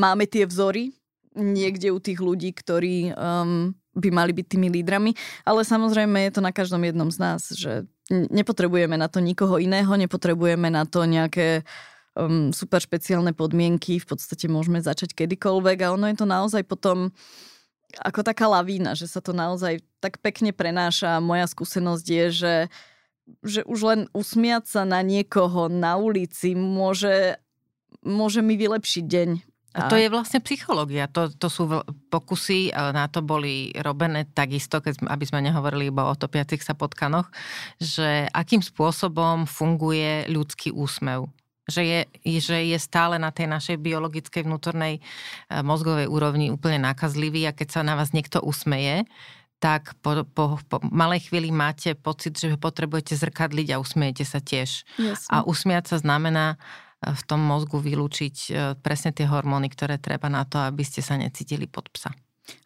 [0.00, 0.96] máme tie vzory
[1.36, 5.12] niekde u tých ľudí, ktorí um, by mali byť tými lídrami,
[5.44, 9.92] ale samozrejme je to na každom jednom z nás, že nepotrebujeme na to nikoho iného,
[9.92, 15.92] nepotrebujeme na to nejaké uh, um, super špeciálne podmienky, v podstate môžeme začať kedykoľvek a
[15.92, 17.12] ono je to naozaj potom
[18.02, 21.22] ako taká lavína, že sa to naozaj tak pekne prenáša.
[21.22, 22.54] Moja skúsenosť je, že,
[23.46, 27.38] že už len usmiať sa na niekoho na ulici môže,
[28.02, 29.30] môže mi vylepšiť deň.
[29.76, 31.04] A to je vlastne psychológia.
[31.12, 31.68] To, to sú
[32.08, 37.28] pokusy, na to boli robené takisto, keď, aby sme nehovorili iba o topiacich sa potkanoch,
[37.76, 41.28] že akým spôsobom funguje ľudský úsmev
[41.66, 42.00] že je,
[42.38, 45.00] že je stále na tej našej biologickej vnútornej e,
[45.66, 49.02] mozgovej úrovni úplne nákazlivý a keď sa na vás niekto usmeje,
[49.58, 54.86] tak po, po, po malej chvíli máte pocit, že potrebujete zrkadliť a usmiejete sa tiež.
[55.00, 55.30] Jasne.
[55.32, 60.30] A usmiať sa znamená e, v tom mozgu vylúčiť e, presne tie hormóny, ktoré treba
[60.30, 62.14] na to, aby ste sa necítili pod psa.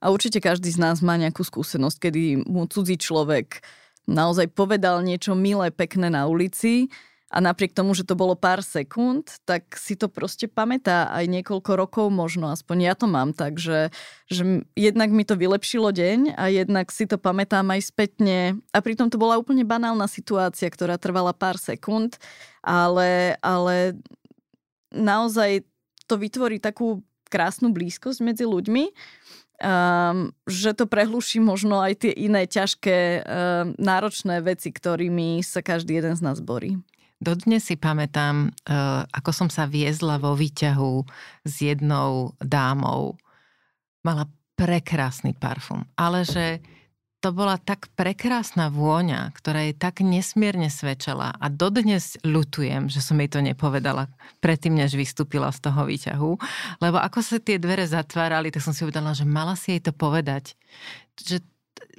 [0.05, 3.65] A určite každý z nás má nejakú skúsenosť, kedy mu cudzí človek
[4.05, 6.93] naozaj povedal niečo milé, pekné na ulici
[7.31, 11.73] a napriek tomu, že to bolo pár sekúnd, tak si to proste pamätá aj niekoľko
[11.79, 13.95] rokov možno, aspoň ja to mám tak, že,
[14.27, 19.07] že jednak mi to vylepšilo deň a jednak si to pamätám aj spätne a pritom
[19.07, 22.19] to bola úplne banálna situácia, ktorá trvala pár sekúnd,
[22.67, 23.95] ale, ale
[24.91, 25.63] naozaj
[26.11, 28.91] to vytvorí takú krásnu blízkosť medzi ľuďmi,
[29.63, 33.23] um, že to prehluší možno aj tie iné ťažké, um,
[33.79, 36.83] náročné veci, ktorými sa každý jeden z nás borí.
[37.21, 41.05] Dodnes si pamätám, uh, ako som sa viezla vo výťahu
[41.45, 43.21] s jednou dámou.
[44.01, 44.25] Mala
[44.57, 46.65] prekrásny parfum, ale že
[47.21, 53.21] to bola tak prekrásna vôňa, ktorá jej tak nesmierne svedčala a dodnes ľutujem, že som
[53.21, 54.09] jej to nepovedala
[54.41, 56.31] predtým, než vystúpila z toho výťahu,
[56.81, 59.93] lebo ako sa tie dvere zatvárali, tak som si uvedala, že mala si jej to
[59.93, 60.57] povedať.
[61.21, 61.45] Že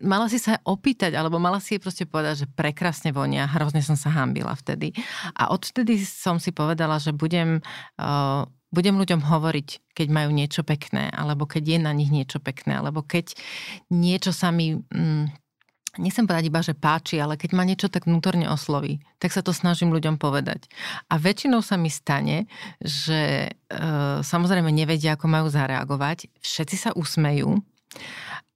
[0.01, 3.49] mala si sa opýtať, alebo mala si jej proste povedať, že prekrásne vonia.
[3.49, 4.93] Hrozne som sa hambila vtedy.
[5.37, 7.61] A odvtedy som si povedala, že budem,
[8.01, 12.81] uh, budem ľuďom hovoriť, keď majú niečo pekné, alebo keď je na nich niečo pekné,
[12.81, 13.37] alebo keď
[13.93, 14.81] niečo sa mi...
[14.89, 15.29] Mm,
[15.99, 19.51] nechcem povedať iba, že páči, ale keď ma niečo tak vnútorne osloví, tak sa to
[19.51, 20.71] snažím ľuďom povedať.
[21.11, 22.47] A väčšinou sa mi stane,
[22.79, 23.79] že e,
[24.23, 27.59] samozrejme nevedia, ako majú zareagovať, všetci sa usmejú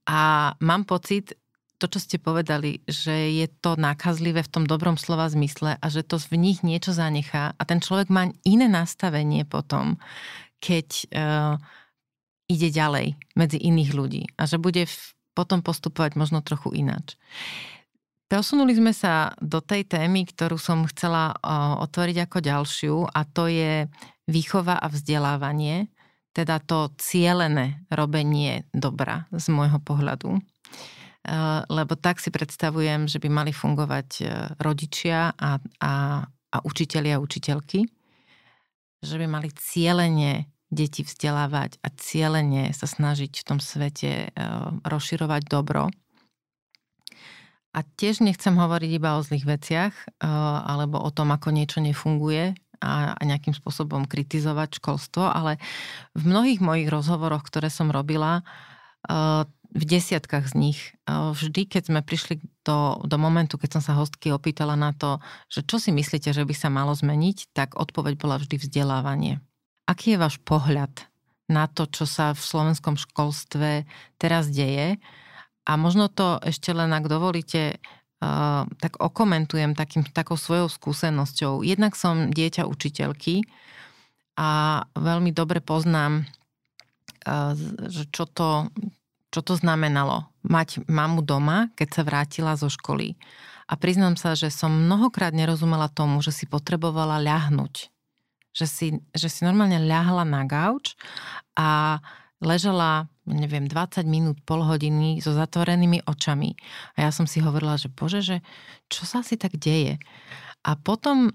[0.06, 1.34] a mám pocit,
[1.76, 6.00] to, čo ste povedali, že je to nákazlivé v tom dobrom slova zmysle a že
[6.06, 10.00] to v nich niečo zanechá a ten človek má iné nastavenie potom,
[10.56, 11.54] keď uh,
[12.48, 14.96] ide ďalej medzi iných ľudí a že bude v,
[15.36, 17.20] potom postupovať možno trochu ináč.
[18.26, 23.52] Posunuli sme sa do tej témy, ktorú som chcela uh, otvoriť ako ďalšiu a to
[23.52, 23.84] je
[24.26, 25.92] výchova a vzdelávanie
[26.36, 30.36] teda to cielené robenie dobra z môjho pohľadu.
[30.36, 30.40] E,
[31.72, 34.24] lebo tak si predstavujem, že by mali fungovať e,
[34.60, 35.92] rodičia a, a,
[36.28, 37.88] a učiteľi a učiteľky,
[39.00, 44.44] že by mali cieľene deti vzdelávať a cieľene sa snažiť v tom svete e,
[44.84, 45.88] rozširovať dobro.
[47.76, 50.24] A tiež nechcem hovoriť iba o zlých veciach
[50.64, 55.58] alebo o tom, ako niečo nefunguje, a, nejakým spôsobom kritizovať školstvo, ale
[56.12, 58.42] v mnohých mojich rozhovoroch, ktoré som robila,
[59.08, 59.44] eh,
[59.76, 63.98] v desiatkách z nich, eh, vždy, keď sme prišli do, do momentu, keď som sa
[63.98, 65.20] hostky opýtala na to,
[65.52, 69.44] že čo si myslíte, že by sa malo zmeniť, tak odpoveď bola vždy vzdelávanie.
[69.86, 71.06] Aký je váš pohľad
[71.46, 73.86] na to, čo sa v slovenskom školstve
[74.18, 74.98] teraz deje?
[75.66, 77.78] A možno to ešte len, ak dovolíte,
[78.20, 81.60] tak okomentujem takým, takou svojou skúsenosťou.
[81.60, 83.44] Jednak som dieťa učiteľky
[84.40, 86.24] a veľmi dobre poznám,
[87.86, 88.72] že čo to,
[89.34, 93.18] čo to znamenalo mať mamu doma, keď sa vrátila zo školy.
[93.66, 97.90] A priznám sa, že som mnohokrát nerozumela tomu, že si potrebovala ľahnuť.
[98.56, 100.94] Že si, že si normálne ľahla na gauč
[101.58, 101.98] a
[102.38, 106.54] ležela neviem, 20 minút, pol hodiny so zatvorenými očami.
[106.96, 108.36] A ja som si hovorila, že bože, že
[108.86, 109.98] čo sa asi tak deje?
[110.66, 111.32] A potom e,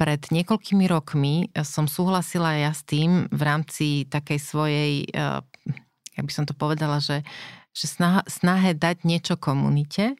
[0.00, 5.20] pred niekoľkými rokmi som súhlasila ja s tým v rámci takej svojej, e,
[6.16, 7.20] ja by som to povedala, že,
[7.76, 7.92] že
[8.24, 10.16] snahe, dať niečo komunite,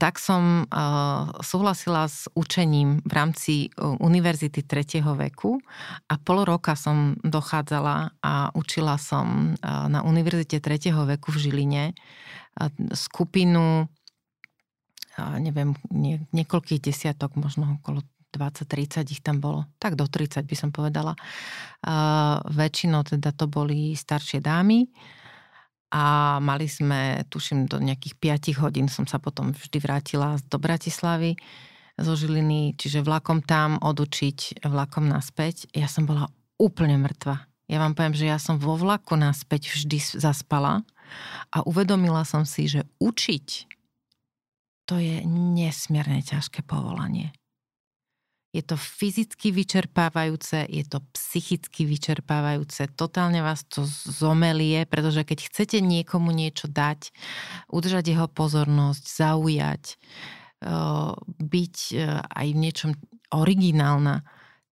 [0.00, 5.60] tak som eh, súhlasila s učením v rámci eh, univerzity tretieho veku
[6.08, 11.84] a pol roka som dochádzala a učila som na univerzite tretieho veku v Žiline
[12.96, 13.88] skupinu
[15.20, 18.00] neviem, nie, niekoľkých desiatok, možno okolo
[18.32, 21.18] 20-30 ich tam bolo, tak do 30 by som povedala.
[22.46, 24.88] Väčšinou teda to boli staršie dámy,
[25.90, 28.14] a mali sme, tuším, do nejakých
[28.54, 31.34] 5 hodín som sa potom vždy vrátila do Bratislavy
[31.98, 35.68] zo Žiliny, čiže vlakom tam odučiť, vlakom naspäť.
[35.74, 37.44] Ja som bola úplne mŕtva.
[37.66, 40.86] Ja vám poviem, že ja som vo vlaku naspäť vždy zaspala
[41.50, 43.70] a uvedomila som si, že učiť
[44.90, 47.30] to je nesmierne ťažké povolanie.
[48.50, 55.78] Je to fyzicky vyčerpávajúce, je to psychicky vyčerpávajúce, totálne vás to zomelie, pretože keď chcete
[55.78, 57.14] niekomu niečo dať,
[57.70, 59.94] udržať jeho pozornosť, zaujať,
[61.40, 62.90] byť e, aj v niečom
[63.32, 64.26] originálna,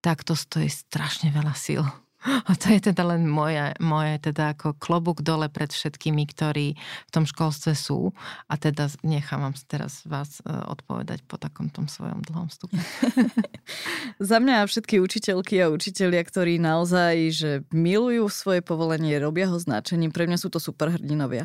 [0.05, 1.83] tak to stojí strašne veľa síl.
[2.29, 7.11] A to je teda len moje, moje teda ako klobúk dole pred všetkými, ktorí v
[7.11, 8.13] tom školstve sú.
[8.47, 12.77] A teda nechám vám teraz vás e, odpovedať po takom tom svojom dlhom stupe.
[14.31, 20.13] Za mňa všetky učiteľky a učitelia, ktorí naozaj že milujú svoje povolenie, robia ho značením,
[20.13, 21.45] pre mňa sú to super hrdinovia.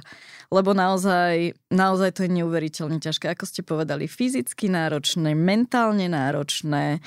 [0.54, 3.34] Lebo naozaj, naozaj to je neuveriteľne ťažké.
[3.34, 7.02] Ako ste povedali, fyzicky náročné, mentálne náročné,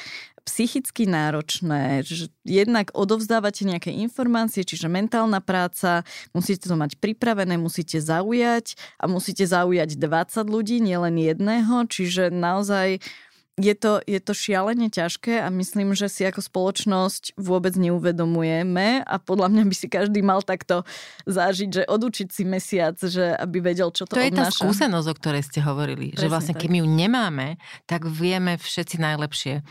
[0.46, 7.98] psychicky náročné, že jednak odovzdávate nejaké informácie, čiže mentálna práca, musíte to mať pripravené, musíte
[7.98, 13.02] zaujať a musíte zaujať 20 ľudí, nielen jedného, čiže naozaj
[13.56, 19.16] je to, je to šialene ťažké a myslím, že si ako spoločnosť vôbec neuvedomujeme a
[19.16, 20.84] podľa mňa by si každý mal takto
[21.24, 24.28] zažiť, že odučiť si mesiac, že aby vedel, čo to To obnáša.
[24.28, 26.60] je tá skúsenosť, o ktorej ste hovorili, Presne že vlastne tak.
[26.64, 27.46] keď my ju nemáme,
[27.88, 29.64] tak vieme všetci najlepšie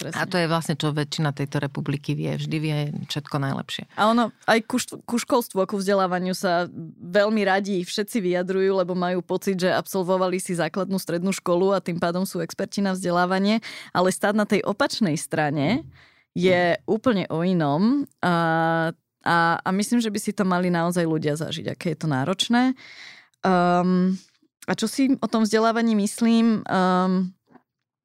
[0.00, 0.16] Presne.
[0.16, 2.32] A to je vlastne, čo väčšina tejto republiky vie.
[2.40, 3.84] Vždy vie všetko najlepšie.
[4.00, 6.64] A ono, aj ku, ku školstvu, ku vzdelávaniu sa
[7.04, 12.00] veľmi radi všetci vyjadrujú, lebo majú pocit, že absolvovali si základnú strednú školu a tým
[12.00, 13.60] pádom sú experti na vzdelávanie.
[13.92, 15.84] Ale stáť na tej opačnej strane
[16.32, 18.08] je úplne o inom.
[18.24, 18.34] A,
[19.20, 22.72] a, a myslím, že by si to mali naozaj ľudia zažiť, aké je to náročné.
[23.44, 24.16] Um,
[24.64, 26.64] a čo si o tom vzdelávaní myslím?
[26.64, 27.36] Um,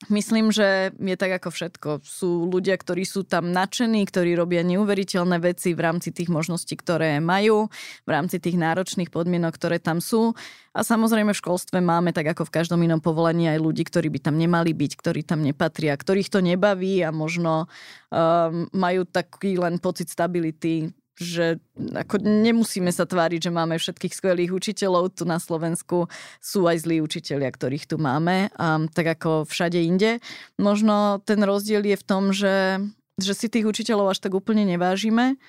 [0.10, 1.90] Myslím, že je tak ako všetko.
[2.06, 7.18] Sú ľudia, ktorí sú tam nadšení, ktorí robia neuveriteľné veci v rámci tých možností, ktoré
[7.18, 7.72] majú,
[8.06, 10.38] v rámci tých náročných podmienok, ktoré tam sú.
[10.76, 14.20] A samozrejme v školstve máme, tak ako v každom inom povolení, aj ľudí, ktorí by
[14.30, 17.72] tam nemali byť, ktorí tam nepatria, ktorých to nebaví a možno
[18.12, 24.52] um, majú taký len pocit stability že ako nemusíme sa tváriť, že máme všetkých skvelých
[24.52, 25.16] učiteľov.
[25.16, 26.12] Tu na Slovensku
[26.44, 30.20] sú aj zlí učiteľia, ktorých tu máme, um, tak ako všade inde.
[30.60, 32.84] Možno ten rozdiel je v tom, že,
[33.16, 35.40] že si tých učiteľov až tak úplne nevážime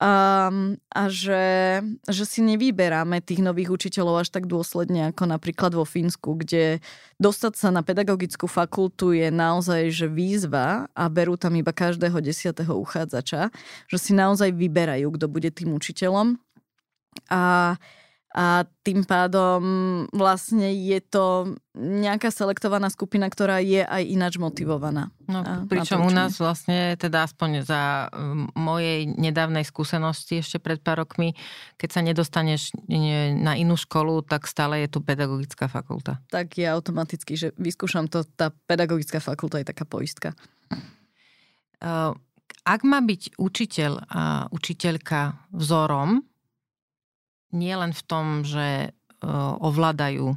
[0.00, 0.48] a,
[0.88, 6.40] a že, že si nevyberáme tých nových učiteľov až tak dôsledne ako napríklad vo Fínsku,
[6.40, 6.80] kde
[7.20, 12.80] dostať sa na pedagogickú fakultu je naozaj že výzva a berú tam iba každého desiatého
[12.80, 13.52] uchádzača,
[13.92, 16.40] že si naozaj vyberajú, kto bude tým učiteľom.
[17.28, 17.76] A
[18.30, 19.60] a tým pádom
[20.14, 25.10] vlastne je to nejaká selektovaná skupina, ktorá je aj ináč motivovaná.
[25.26, 28.06] No, pričom u nás vlastne, teda aspoň za
[28.54, 31.34] mojej nedávnej skúsenosti ešte pred pár rokmi,
[31.74, 32.70] keď sa nedostaneš
[33.34, 36.22] na inú školu, tak stále je tu pedagogická fakulta.
[36.30, 40.38] Tak je automaticky, že vyskúšam to, tá pedagogická fakulta je taká poistka.
[42.62, 46.29] Ak má byť učiteľ a učiteľka vzorom,
[47.50, 48.88] nie len v tom, že e,
[49.60, 50.34] ovládajú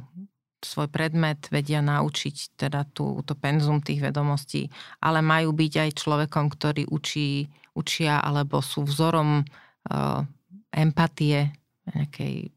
[0.64, 4.72] svoj predmet, vedia naučiť teda tú, to penzum tých vedomostí,
[5.04, 7.46] ale majú byť aj človekom, ktorý učí,
[7.76, 10.24] učia alebo sú vzorom uh,
[10.72, 11.52] empatie,
[11.84, 12.48] nejakej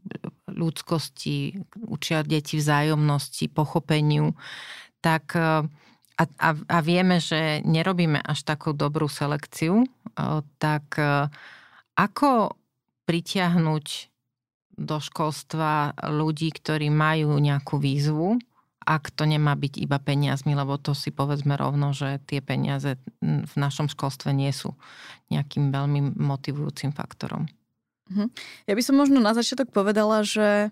[0.48, 4.32] ľudskosti, učia deti vzájomnosti, pochopeniu,
[5.04, 5.68] tak uh,
[6.18, 9.86] a, a, a vieme, že nerobíme až takú dobrú selekciu,
[10.58, 10.98] tak
[11.94, 12.58] ako
[13.06, 13.86] pritiahnuť
[14.78, 18.38] do školstva ľudí, ktorí majú nejakú výzvu,
[18.88, 23.54] ak to nemá byť iba peniazmi, lebo to si povedzme rovno, že tie peniaze v
[23.60, 24.80] našom školstve nie sú
[25.28, 27.52] nejakým veľmi motivujúcim faktorom.
[28.08, 28.32] Mhm.
[28.72, 30.72] Ja by som možno na začiatok povedala, že,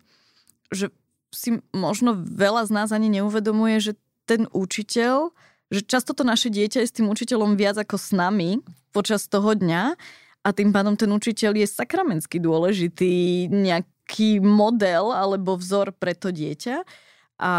[0.71, 0.95] že
[1.35, 3.93] si možno veľa z nás ani neuvedomuje, že
[4.23, 5.35] ten učiteľ,
[5.67, 8.63] že často to naše dieťa je s tým učiteľom viac ako s nami
[8.95, 9.99] počas toho dňa
[10.45, 16.29] a tým pádom ten učiteľ je sakramensky dôležitý, nejak taký model alebo vzor pre to
[16.29, 16.85] dieťa
[17.41, 17.53] a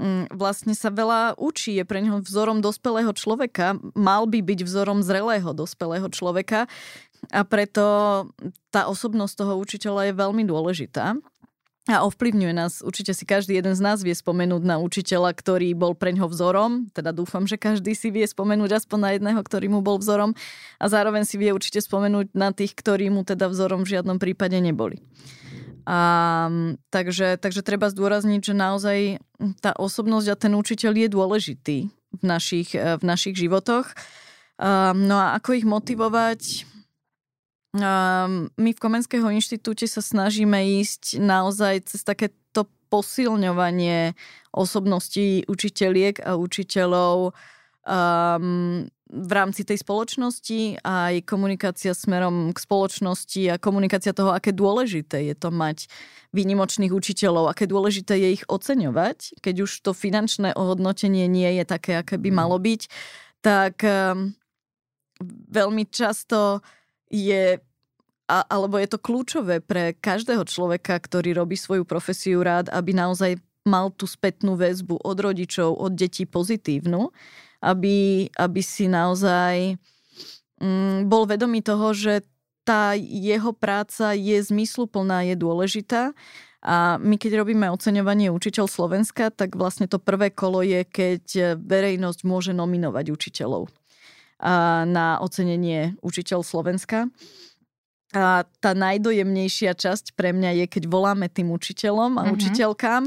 [0.00, 5.04] mm, vlastne sa veľa učí, je pre neho vzorom dospelého človeka, mal by byť vzorom
[5.04, 6.64] zrelého dospelého človeka
[7.28, 7.84] a preto
[8.72, 11.20] tá osobnosť toho učiteľa je veľmi dôležitá
[11.92, 12.80] a ovplyvňuje nás.
[12.80, 16.88] Určite si každý jeden z nás vie spomenúť na učiteľa, ktorý bol pre ňoho vzorom,
[16.96, 20.32] teda dúfam, že každý si vie spomenúť aspoň na jedného, ktorý mu bol vzorom
[20.80, 24.56] a zároveň si vie určite spomenúť na tých, ktorí mu teda vzorom v žiadnom prípade
[24.56, 25.04] neboli.
[25.86, 26.00] A,
[26.92, 28.98] takže, takže treba zdôrazniť, že naozaj
[29.64, 33.94] tá osobnosť a ten učiteľ je dôležitý v našich, v našich životoch.
[34.94, 36.68] No a ako ich motivovať?
[38.58, 44.18] My v Komenského inštitúte sa snažíme ísť naozaj cez takéto posilňovanie
[44.50, 47.30] osobností učiteľiek a učiteľov
[47.86, 55.26] um, v rámci tej spoločnosti aj komunikácia smerom k spoločnosti a komunikácia toho, aké dôležité
[55.26, 55.90] je to mať
[56.30, 61.98] výnimočných učiteľov, aké dôležité je ich oceňovať, keď už to finančné ohodnotenie nie je také,
[61.98, 62.86] aké by malo byť,
[63.42, 64.30] tak um,
[65.50, 66.62] veľmi často
[67.10, 67.58] je
[68.30, 73.42] a, alebo je to kľúčové pre každého človeka, ktorý robí svoju profesiu rád, aby naozaj
[73.66, 77.10] mal tú spätnú väzbu od rodičov, od detí pozitívnu,
[77.60, 79.76] aby, aby si naozaj
[80.60, 82.24] mm, bol vedomý toho, že
[82.64, 86.12] tá jeho práca je zmysluplná, je dôležitá.
[86.60, 92.20] A my keď robíme oceňovanie učiteľ Slovenska, tak vlastne to prvé kolo je, keď verejnosť
[92.28, 93.72] môže nominovať učiteľov
[94.84, 97.08] na ocenenie učiteľ Slovenska.
[98.10, 102.34] A tá najdojemnejšia časť pre mňa je, keď voláme tým učiteľom a mm-hmm.
[102.34, 103.02] učiteľkám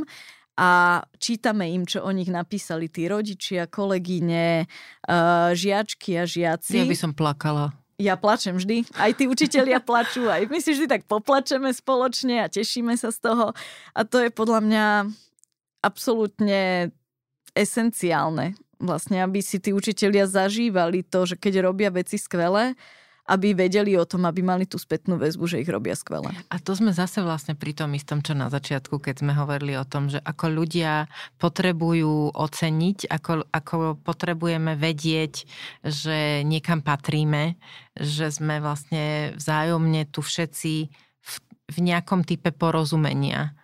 [0.54, 4.70] a čítame im, čo o nich napísali tí rodičia, kolegyne,
[5.10, 6.86] uh, žiačky a žiaci.
[6.86, 7.74] Ja by som plakala.
[7.98, 8.86] Ja plačem vždy.
[8.98, 10.30] Aj tí učitelia plačú.
[10.30, 13.58] Aj my si vždy tak poplačeme spoločne a tešíme sa z toho.
[13.98, 14.86] A to je podľa mňa
[15.82, 16.94] absolútne
[17.58, 18.58] esenciálne.
[18.84, 22.76] Vlastne, aby si tí učitelia zažívali to, že keď robia veci skvelé,
[23.24, 26.36] aby vedeli o tom, aby mali tú spätnú väzbu, že ich robia skvelé.
[26.52, 29.88] A to sme zase vlastne pri tom istom, čo na začiatku, keď sme hovorili o
[29.88, 31.08] tom, že ako ľudia
[31.40, 35.48] potrebujú oceniť, ako, ako potrebujeme vedieť,
[35.88, 37.56] že niekam patríme,
[37.96, 40.74] že sme vlastne vzájomne tu všetci
[41.24, 41.34] v,
[41.72, 43.56] v nejakom type porozumenia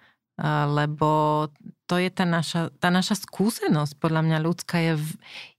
[0.47, 1.45] lebo
[1.83, 4.93] to je tá naša, tá naša skúsenosť, podľa mňa ľudská je,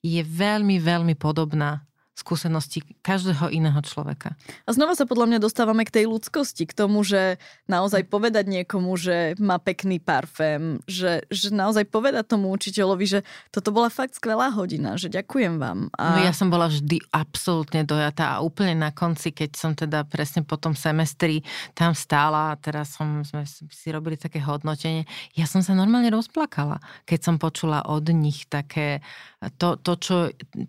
[0.01, 1.85] je veľmi, veľmi podobná
[2.15, 4.37] skúsenosti každého iného človeka.
[4.69, 8.93] A znova sa podľa mňa dostávame k tej ľudskosti, k tomu, že naozaj povedať niekomu,
[9.01, 14.53] že má pekný parfém, že, že naozaj povedať tomu učiteľovi, že toto bola fakt skvelá
[14.53, 15.89] hodina, že ďakujem vám.
[15.97, 16.21] A...
[16.21, 20.45] No ja som bola vždy absolútne dojatá a úplne na konci, keď som teda presne
[20.45, 21.41] po tom semestri
[21.73, 26.85] tam stála a teraz som, sme si robili také hodnotenie, ja som sa normálne rozplakala,
[27.09, 29.01] keď som počula od nich také
[29.41, 30.17] to, to, čo,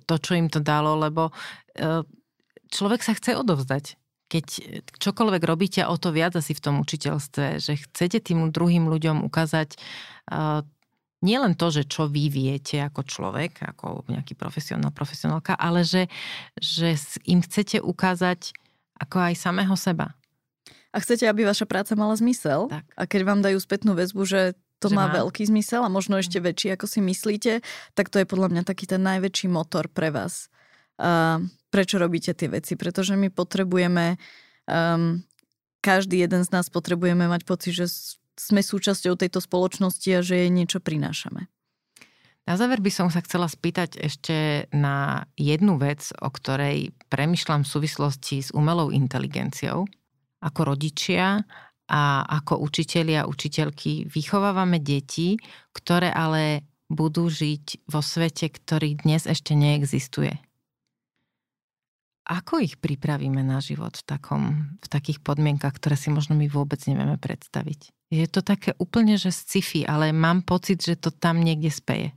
[0.08, 1.36] to čo im to dalo, lebo
[1.76, 2.04] E,
[2.72, 3.96] človek sa chce odovzdať.
[4.32, 4.46] Keď
[4.96, 9.76] čokoľvek robíte, o to viac asi v tom učiteľstve, že chcete tým druhým ľuďom ukázať
[9.76, 10.64] uh,
[11.20, 16.08] nielen to, že čo vy viete ako človek, ako nejaký profesionál, profesionálka, ale že,
[16.56, 16.96] že
[17.28, 18.56] im chcete ukázať
[19.04, 20.16] ako aj samého seba.
[20.96, 22.72] A chcete, aby vaša práca mala zmysel.
[22.72, 22.88] Tak.
[22.96, 26.42] A keď vám dajú spätnú väzbu, že to má, má veľký zmysel a možno ešte
[26.42, 27.62] väčší, ako si myslíte,
[27.94, 30.50] tak to je podľa mňa taký ten najväčší motor pre vás
[31.72, 32.76] prečo robíte tie veci.
[32.76, 34.20] Pretože my potrebujeme,
[34.68, 35.24] um,
[35.80, 37.88] každý jeden z nás potrebujeme mať pocit, že
[38.38, 41.48] sme súčasťou tejto spoločnosti a že jej niečo prinášame.
[42.50, 47.72] Na záver by som sa chcela spýtať ešte na jednu vec, o ktorej premyšľam v
[47.72, 49.86] súvislosti s umelou inteligenciou.
[50.42, 51.46] Ako rodičia
[51.92, 55.36] a ako učitelia a učiteľky vychovávame deti,
[55.76, 60.40] ktoré ale budú žiť vo svete, ktorý dnes ešte neexistuje.
[62.32, 64.44] Ako ich pripravíme na život v, takom,
[64.80, 67.92] v takých podmienkach, ktoré si možno my vôbec nevieme predstaviť?
[68.08, 72.16] Je to také úplne, že sci-fi, ale mám pocit, že to tam niekde speje.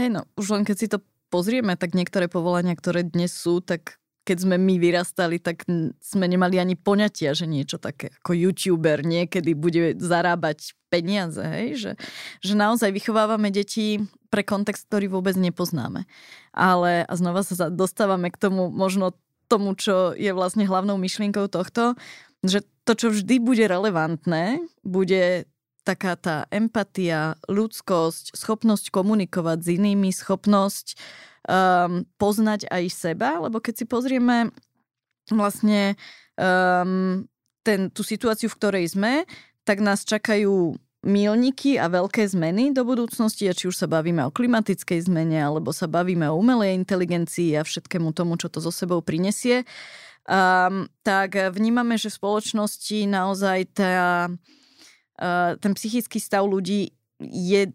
[0.00, 4.00] Hej, no, už len keď si to pozrieme, tak niektoré povolania, ktoré dnes sú, tak
[4.24, 5.68] keď sme my vyrastali, tak
[6.00, 11.44] sme nemali ani poňatia, že niečo také ako youtuber niekedy bude zarábať peniaze.
[11.44, 11.68] Hej?
[11.76, 11.92] Že,
[12.40, 14.00] že naozaj vychovávame deti
[14.32, 16.08] pre kontext, ktorý vôbec nepoznáme.
[16.56, 19.12] Ale a znova sa dostávame k tomu možno
[19.46, 21.94] tomu, čo je vlastne hlavnou myšlienkou tohto,
[22.40, 25.48] že to, čo vždy bude relevantné, bude
[25.84, 30.96] taká tá empatia, ľudskosť, schopnosť komunikovať s inými, schopnosť
[31.44, 34.48] um, poznať aj seba, lebo keď si pozrieme
[35.28, 35.96] vlastne
[36.40, 37.28] um,
[37.64, 39.28] ten, tú situáciu, v ktorej sme,
[39.64, 44.32] tak nás čakajú milníky a veľké zmeny do budúcnosti, a či už sa bavíme o
[44.32, 49.04] klimatickej zmene, alebo sa bavíme o umelej inteligencii a všetkému tomu, čo to so sebou
[49.04, 49.68] prinesie,
[50.24, 53.92] um, tak vnímame, že v spoločnosti naozaj tá,
[55.60, 56.90] ten psychický stav ľudí
[57.22, 57.70] je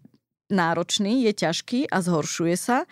[0.50, 2.84] náročný, je ťažký a zhoršuje sa.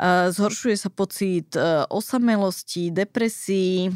[0.00, 3.92] Uh, zhoršuje sa pocit uh, osamelosti, depresí,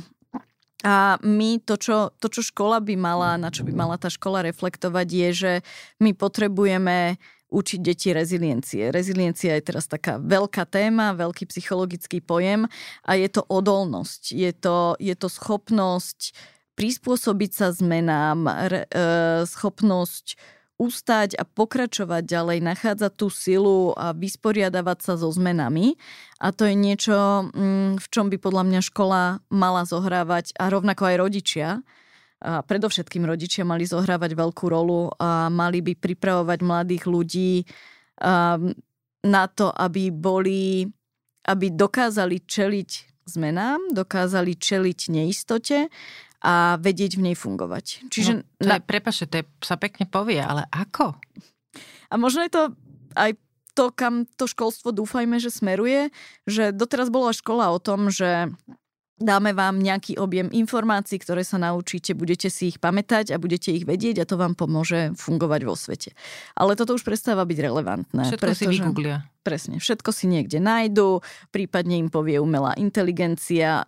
[0.85, 4.45] a my to čo, to, čo škola by mala, na čo by mala tá škola
[4.45, 5.53] reflektovať, je, že
[5.97, 7.17] my potrebujeme
[7.49, 8.93] učiť deti reziliencie.
[8.93, 12.69] Reziliencia je teraz taká veľká téma, veľký psychologický pojem
[13.01, 14.23] a je to odolnosť.
[14.37, 16.37] Je to, je to schopnosť
[16.75, 18.89] prispôsobiť sa zmenám, re, e,
[19.47, 20.37] schopnosť
[20.75, 25.95] ustať a pokračovať ďalej, nachádzať tú silu a vysporiadavať sa so zmenami.
[26.43, 31.15] A to je niečo, mm, v čom by podľa mňa škola mala zohrávať a rovnako
[31.15, 31.69] aj rodičia.
[32.45, 37.65] A predovšetkým rodičia mali zohrávať veľkú rolu a mali by pripravovať mladých ľudí
[39.25, 40.85] na to, aby boli,
[41.49, 42.91] aby dokázali čeliť
[43.25, 45.89] zmenám, dokázali čeliť neistote
[46.45, 48.05] a vedieť v nej fungovať.
[48.13, 48.77] Čiže no, to na...
[48.77, 51.17] je, prepaše, to je, sa pekne povie, ale ako?
[52.13, 52.63] A možno je to
[53.17, 53.33] aj
[53.75, 56.15] to, kam to školstvo dúfajme, že smeruje,
[56.47, 58.53] že doteraz bola škola o tom, že
[59.19, 63.87] dáme vám nejaký objem informácií, ktoré sa naučíte, budete si ich pamätať a budete ich
[63.87, 66.13] vedieť a to vám pomôže fungovať vo svete.
[66.59, 68.23] Ale toto už prestáva byť relevantné.
[68.27, 69.17] Všetko pretože, si vygooglia.
[69.47, 71.23] Presne, všetko si niekde nájdu,
[71.55, 73.87] prípadne im povie umelá inteligencia,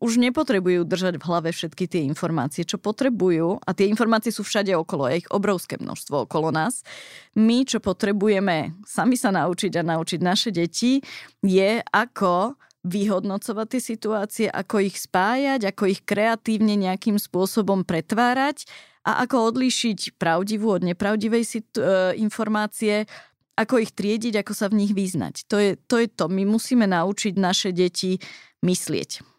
[0.00, 4.76] už nepotrebujú držať v hlave všetky tie informácie, čo potrebujú, a tie informácie sú všade
[4.76, 6.84] okolo, je ich obrovské množstvo okolo nás.
[7.32, 11.00] My, čo potrebujeme sami sa naučiť a naučiť naše deti,
[11.40, 18.68] je ako vyhodnocovať tie situácie, ako ich spájať, ako ich kreatívne nejakým spôsobom pretvárať
[19.08, 23.08] a ako odlíšiť pravdivú od nepravdivej situ- e, informácie,
[23.56, 25.48] ako ich triediť, ako sa v nich vyznať.
[25.48, 26.28] To je, to je to.
[26.28, 28.20] My musíme naučiť naše deti
[28.60, 29.33] myslieť.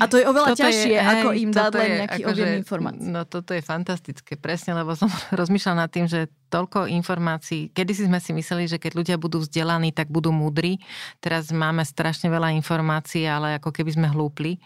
[0.00, 3.08] A to je oveľa toto ťažšie, je, ako im dať len nejaký ako objem informácií.
[3.08, 5.08] No toto je fantastické, presne, lebo som
[5.40, 9.42] rozmýšľala nad tým, že toľko informácií, kedy si sme si mysleli, že keď ľudia budú
[9.42, 10.78] vzdelaní, tak budú múdri.
[11.18, 14.58] Teraz máme strašne veľa informácií, ale ako keby sme hlúpli.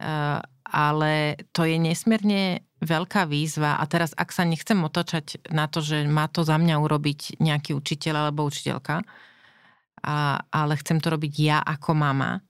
[0.00, 5.84] Uh, ale to je nesmierne veľká výzva a teraz ak sa nechcem otočať na to,
[5.84, 9.04] že má to za mňa urobiť nejaký učiteľ alebo učiteľka,
[10.00, 12.40] a, ale chcem to robiť ja ako mama,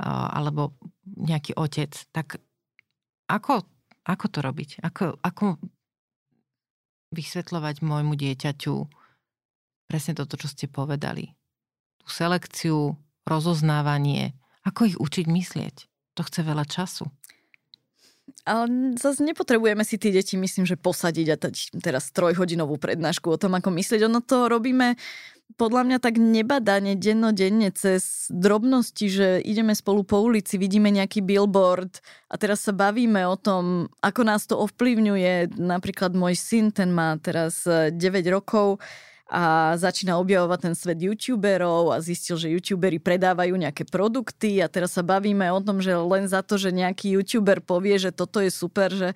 [0.00, 0.74] alebo
[1.16, 2.38] nejaký otec, tak
[3.30, 3.66] ako,
[4.06, 4.70] ako to robiť?
[4.82, 5.58] Ako, ako
[7.14, 8.74] vysvetľovať môjmu dieťaťu
[9.90, 11.34] presne toto, čo ste povedali?
[11.98, 12.94] Tú selekciu,
[13.26, 15.76] rozoznávanie, ako ich učiť myslieť?
[16.18, 17.10] To chce veľa času.
[18.46, 23.40] Ale zase nepotrebujeme si tie deti, myslím, že posadiť a tať teraz trojhodinovú prednášku o
[23.40, 24.06] tom, ako myslieť.
[24.06, 24.94] Ono to robíme
[25.56, 32.02] podľa mňa tak nebadane dennodenne cez drobnosti, že ideme spolu po ulici, vidíme nejaký billboard
[32.30, 35.58] a teraz sa bavíme o tom, ako nás to ovplyvňuje.
[35.58, 37.96] Napríklad môj syn, ten má teraz 9
[38.30, 38.78] rokov,
[39.30, 44.98] a začína objavovať ten svet youtuberov a zistil, že youtuberi predávajú nejaké produkty a teraz
[44.98, 48.50] sa bavíme o tom, že len za to, že nejaký youtuber povie, že toto je
[48.50, 49.14] super, že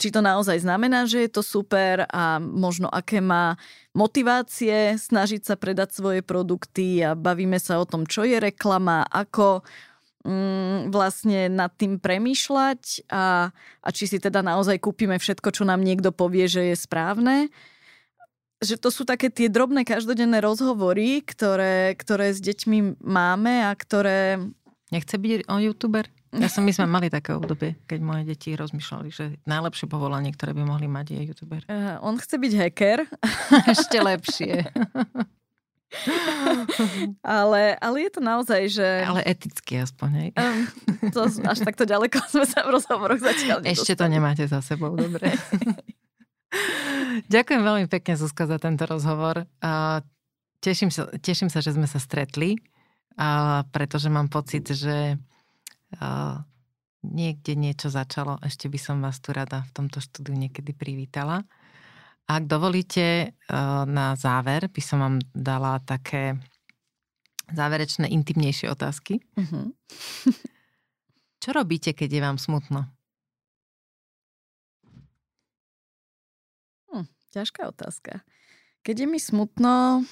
[0.00, 3.60] či to naozaj znamená, že je to super a možno aké má
[3.92, 9.60] motivácie snažiť sa predať svoje produkty a bavíme sa o tom, čo je reklama, ako
[10.24, 13.52] mm, vlastne nad tým premýšľať a,
[13.84, 17.52] a či si teda naozaj kúpime všetko, čo nám niekto povie, že je správne
[18.60, 24.36] že to sú také tie drobné každodenné rozhovory, ktoré, ktoré s deťmi máme a ktoré...
[24.92, 26.04] Nechce byť on youtuber?
[26.30, 30.54] Ja som, my sme mali také obdobie, keď moje deti rozmýšľali, že najlepšie povolanie, ktoré
[30.54, 31.66] by mohli mať, je youtuber.
[31.66, 32.98] Uh, on chce byť hacker.
[33.74, 34.62] Ešte lepšie.
[37.26, 38.86] ale, ale je to naozaj, že...
[39.02, 40.28] Ale eticky aspoň, hej?
[40.38, 40.70] Um,
[41.10, 43.74] to, až takto ďaleko sme sa v rozhovoroch zatiaľ nedostali.
[43.74, 45.34] Ešte to nemáte za sebou, dobre.
[47.34, 49.50] Ďakujem veľmi pekne, Zuzka, za tento rozhovor.
[50.62, 52.54] Teším sa, teším sa, že sme sa stretli,
[53.74, 55.18] pretože mám pocit, že
[57.00, 58.38] niekde niečo začalo.
[58.44, 61.42] Ešte by som vás tu rada v tomto štúdiu niekedy privítala.
[62.30, 63.34] Ak dovolíte,
[63.86, 66.38] na záver by som vám dala také
[67.50, 69.18] záverečné, intimnejšie otázky.
[69.34, 69.74] Uh-huh.
[71.42, 72.86] Čo robíte, keď je vám smutno?
[77.30, 78.26] Ťažká otázka.
[78.82, 80.02] Keď je mi smutno,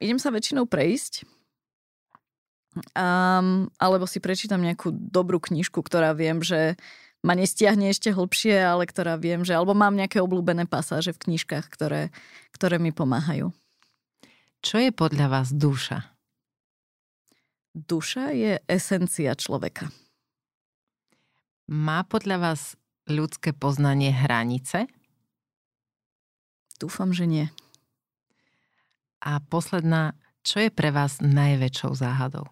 [0.00, 1.28] idem sa väčšinou prejsť,
[2.96, 6.76] um, alebo si prečítam nejakú dobrú knižku, ktorá viem, že
[7.22, 11.70] ma nestiahne ešte hlbšie, ale ktorá viem, že alebo mám nejaké obľúbené pasáže v knižkách,
[11.70, 12.10] ktoré,
[12.50, 13.54] ktoré mi pomáhajú.
[14.62, 16.12] Čo je podľa vás duša?
[17.72, 19.88] Duša je esencia človeka.
[21.72, 22.76] Má podľa vás
[23.08, 24.92] ľudské poznanie hranice?
[26.76, 27.46] Dúfam, že nie.
[29.24, 32.51] A posledná, čo je pre vás najväčšou záhadou?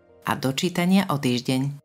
[0.25, 1.80] a dočítania o týždeň.